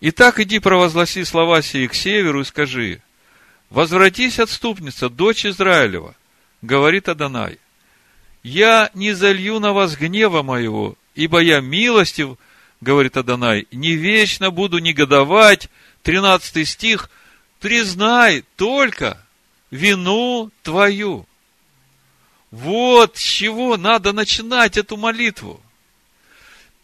[0.00, 3.00] Итак, иди провозгласи слова сии к северу и скажи,
[3.70, 6.14] возвратись, отступница, дочь Израилева,
[6.60, 7.58] говорит Адонай,
[8.42, 12.38] я не залью на вас гнева моего, ибо я милостив,
[12.80, 15.68] говорит Адонай, не вечно буду негодовать,
[16.02, 17.10] 13 стих,
[17.60, 19.24] признай только
[19.70, 21.26] вину твою.
[22.50, 25.60] Вот с чего надо начинать эту молитву.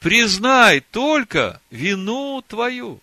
[0.00, 3.00] Признай только вину твою.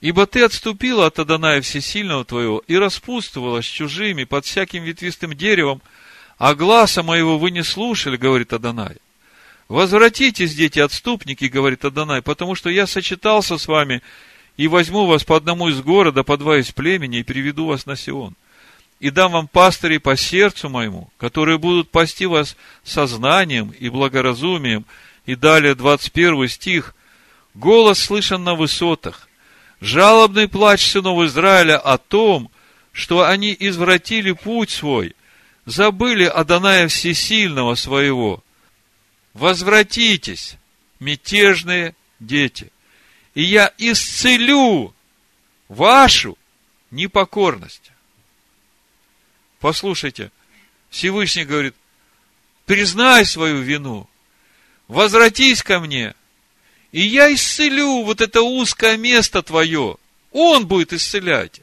[0.00, 5.82] Ибо ты отступила от Адоная Всесильного твоего и распутствовала чужими под всяким ветвистым деревом,
[6.38, 8.96] а гласа моего вы не слушали, говорит Адонай.
[9.68, 14.02] Возвратитесь, дети отступники, говорит Адонай, потому что я сочетался с вами
[14.56, 17.94] и возьму вас по одному из города, по два из племени и приведу вас на
[17.94, 18.34] Сион.
[19.00, 24.86] И дам вам пастырей по сердцу моему, которые будут пасти вас сознанием и благоразумием.
[25.26, 26.94] И далее 21 стих.
[27.54, 29.28] Голос слышен на высотах,
[29.80, 32.50] жалобный плач сынов Израиля о том,
[32.92, 35.14] что они извратили путь свой,
[35.64, 38.42] забыли Адоная Всесильного своего.
[39.32, 40.56] Возвратитесь,
[40.98, 42.72] мятежные дети,
[43.34, 44.94] и я исцелю
[45.68, 46.36] вашу
[46.90, 47.92] непокорность.
[49.60, 50.32] Послушайте,
[50.90, 51.74] Всевышний говорит,
[52.66, 54.08] признай свою вину,
[54.88, 56.14] возвратись ко мне,
[56.92, 59.96] и я исцелю вот это узкое место твое.
[60.32, 61.60] Он будет исцелять.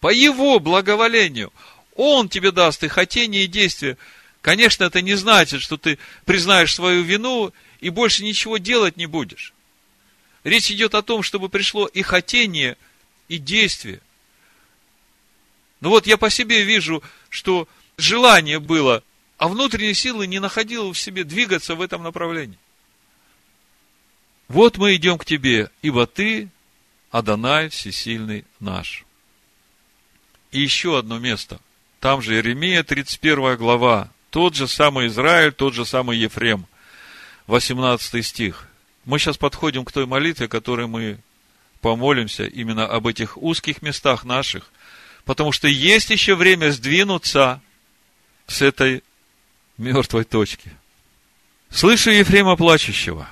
[0.00, 1.52] По его благоволению.
[1.94, 3.98] Он тебе даст и хотение, и действие.
[4.40, 9.52] Конечно, это не значит, что ты признаешь свою вину и больше ничего делать не будешь.
[10.44, 12.76] Речь идет о том, чтобы пришло и хотение,
[13.28, 14.00] и действие.
[15.80, 19.04] Ну вот я по себе вижу, что желание было,
[19.36, 22.58] а внутренней силы не находило в себе двигаться в этом направлении.
[24.52, 26.50] Вот мы идем к тебе, ибо ты,
[27.10, 29.06] Адонай, всесильный наш.
[30.50, 31.58] И еще одно место.
[32.00, 34.10] Там же Иеремия, 31 глава.
[34.28, 36.66] Тот же самый Израиль, тот же самый Ефрем.
[37.46, 38.68] 18 стих.
[39.06, 41.18] Мы сейчас подходим к той молитве, которой мы
[41.80, 44.70] помолимся именно об этих узких местах наших,
[45.24, 47.62] потому что есть еще время сдвинуться
[48.46, 49.02] с этой
[49.78, 50.70] мертвой точки.
[51.70, 53.26] Слышу Ефрема плачущего.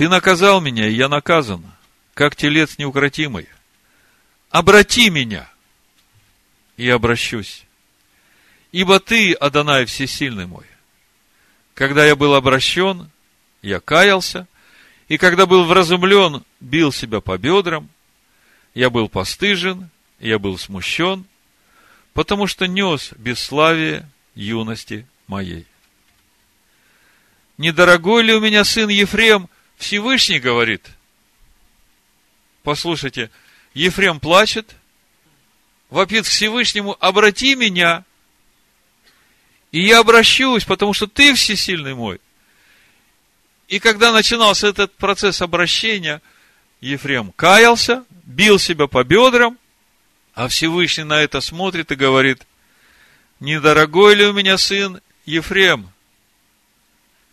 [0.00, 1.62] Ты наказал меня, и я наказан,
[2.14, 3.46] как телец неукротимый.
[4.48, 5.46] Обрати меня,
[6.78, 7.66] и обращусь.
[8.72, 10.64] Ибо ты, Адонай, всесильный мой.
[11.74, 13.10] Когда я был обращен,
[13.60, 14.46] я каялся,
[15.08, 17.86] и когда был вразумлен, бил себя по бедрам,
[18.72, 21.26] я был постыжен, я был смущен,
[22.14, 25.66] потому что нес бесславие юности моей.
[27.58, 29.50] Недорогой ли у меня сын Ефрем?
[29.80, 30.86] Всевышний говорит.
[32.62, 33.30] Послушайте,
[33.72, 34.76] Ефрем плачет,
[35.88, 38.04] вопит к Всевышнему, обрати меня,
[39.72, 42.20] и я обращусь, потому что ты всесильный мой.
[43.68, 46.20] И когда начинался этот процесс обращения,
[46.82, 49.56] Ефрем каялся, бил себя по бедрам,
[50.34, 52.46] а Всевышний на это смотрит и говорит,
[53.38, 55.90] недорогой ли у меня сын Ефрем?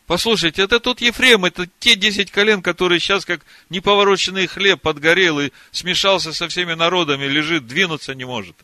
[0.08, 5.52] Послушайте, это тот Ефрем, это те десять колен, которые сейчас как неповороченный хлеб подгорел и
[5.72, 8.56] смешался со всеми народами, лежит, двинуться не может.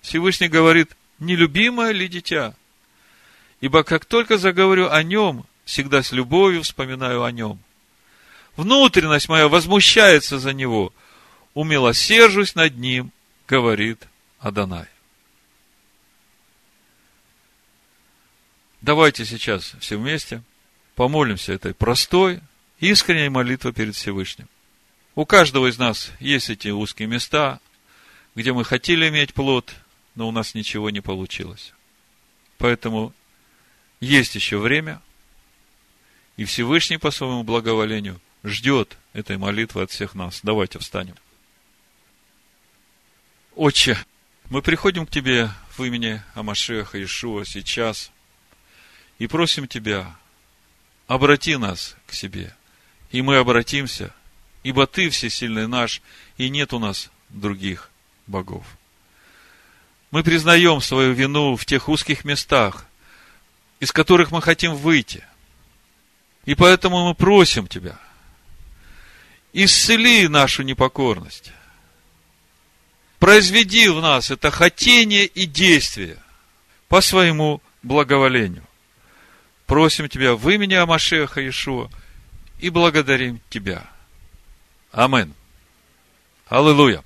[0.00, 2.54] Всевышний говорит, нелюбимое ли дитя?
[3.60, 7.60] Ибо как только заговорю о нем, всегда с любовью вспоминаю о нем.
[8.56, 10.94] Внутренность моя возмущается за него.
[11.52, 13.12] Умилосержусь над ним,
[13.46, 14.06] говорит
[14.38, 14.86] Адонай.
[18.82, 20.42] Давайте сейчас все вместе
[20.94, 22.40] помолимся этой простой,
[22.78, 24.48] искренней молитвой перед Всевышним.
[25.14, 27.60] У каждого из нас есть эти узкие места,
[28.34, 29.74] где мы хотели иметь плод,
[30.14, 31.72] но у нас ничего не получилось.
[32.58, 33.12] Поэтому
[34.00, 35.00] есть еще время–
[36.40, 40.40] и Всевышний по своему благоволению ждет этой молитвы от всех нас.
[40.42, 41.14] Давайте встанем.
[43.54, 43.98] Отче,
[44.48, 48.10] мы приходим к Тебе в имени Амашеха Ишуа сейчас
[49.20, 50.16] и просим Тебя,
[51.06, 52.56] обрати нас к себе,
[53.10, 54.14] и мы обратимся,
[54.62, 56.00] ибо Ты всесильный наш,
[56.38, 57.90] и нет у нас других
[58.26, 58.64] богов.
[60.10, 62.86] Мы признаем свою вину в тех узких местах,
[63.78, 65.22] из которых мы хотим выйти.
[66.46, 67.98] И поэтому мы просим Тебя,
[69.52, 71.52] исцели нашу непокорность.
[73.18, 76.16] Произведи в нас это хотение и действие
[76.88, 78.64] по своему благоволению.
[79.70, 81.88] Просим Тебя в имени Амашеха Иешуа
[82.58, 83.88] и благодарим Тебя.
[84.90, 85.32] Амин.
[86.48, 87.04] Аллилуйя.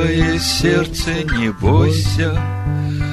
[0.00, 2.40] Лукавое сердце, не бойся,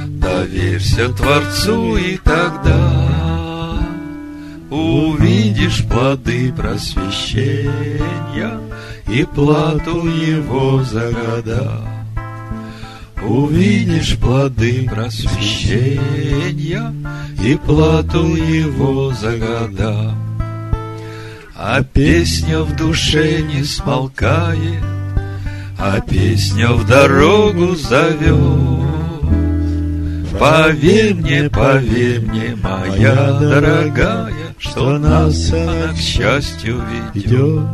[0.07, 3.79] доверься Творцу, и тогда
[4.69, 8.61] увидишь плоды просвещения
[9.09, 11.81] и плату его за года.
[13.21, 16.93] Увидишь плоды просвещения
[17.43, 20.15] и плату его за года.
[21.55, 24.96] А песня в душе не смолкает,
[25.79, 28.77] а песня в дорогу зовет.
[30.39, 36.81] Поверь мне, поверь мне, моя дорогая, что нас она к счастью
[37.13, 37.65] ведет.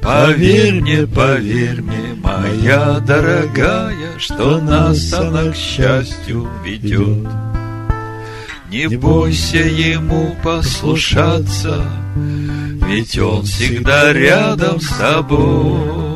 [0.00, 7.26] Поверь мне, поверь мне, моя дорогая, Что нас она к счастью ведет.
[8.68, 11.84] Не бойся ему послушаться,
[12.86, 16.13] Ведь он всегда рядом с тобой.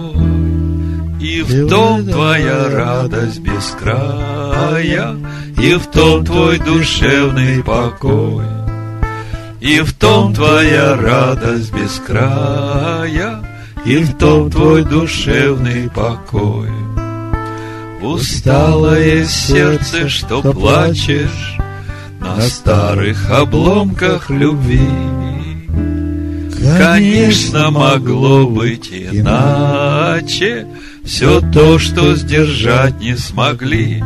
[1.21, 5.17] И в том твоя радость без края,
[5.61, 8.45] И в том твой душевный покой.
[9.61, 13.43] И в том твоя радость без края,
[13.85, 16.71] И в том твой душевный покой.
[18.01, 21.57] Усталое сердце, что плачешь,
[22.21, 24.89] на старых обломках любви.
[26.79, 30.67] Конечно, могло быть иначе
[31.09, 34.05] Все то, что сдержать не смогли.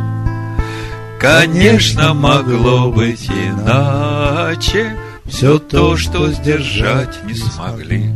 [1.19, 4.95] Конечно, могло быть иначе
[5.25, 8.09] Все то, что сдержать не смогли.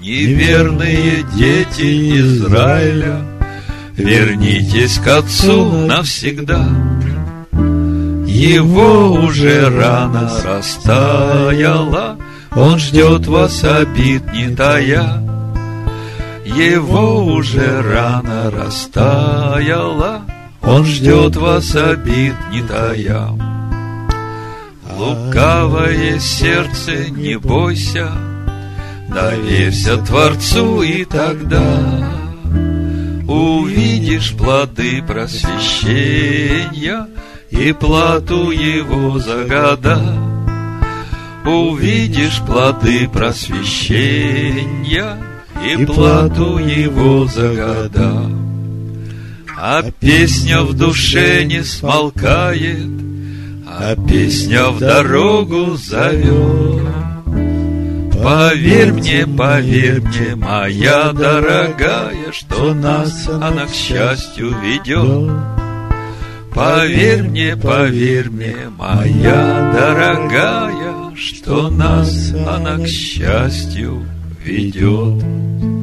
[0.00, 3.20] Неверные дети Израиля,
[3.94, 6.68] Вернитесь к Отцу навсегда.
[8.26, 12.18] Его уже рано растаяла,
[12.56, 15.35] Он ждет вас обид не тая.
[16.54, 20.22] Его уже рано растаяла,
[20.62, 23.30] Он ждет вас обид не тая.
[24.96, 28.10] Лукавое сердце, не бойся,
[29.08, 32.08] Доверься Творцу, и тогда
[33.28, 37.06] Увидишь плоды просвещения—
[37.50, 39.98] и плату его за года.
[41.44, 45.16] Увидишь плоды просвещения
[45.64, 48.30] и плату его за года.
[49.58, 52.88] А песня в душе не смолкает,
[53.66, 56.82] а песня в дорогу зовет.
[58.22, 65.32] Поверь мне, поверь мне, моя дорогая, что нас она к счастью ведет.
[66.54, 74.06] Поверь мне, поверь мне, моя дорогая, Что нас она к счастью
[74.46, 75.75] ведет.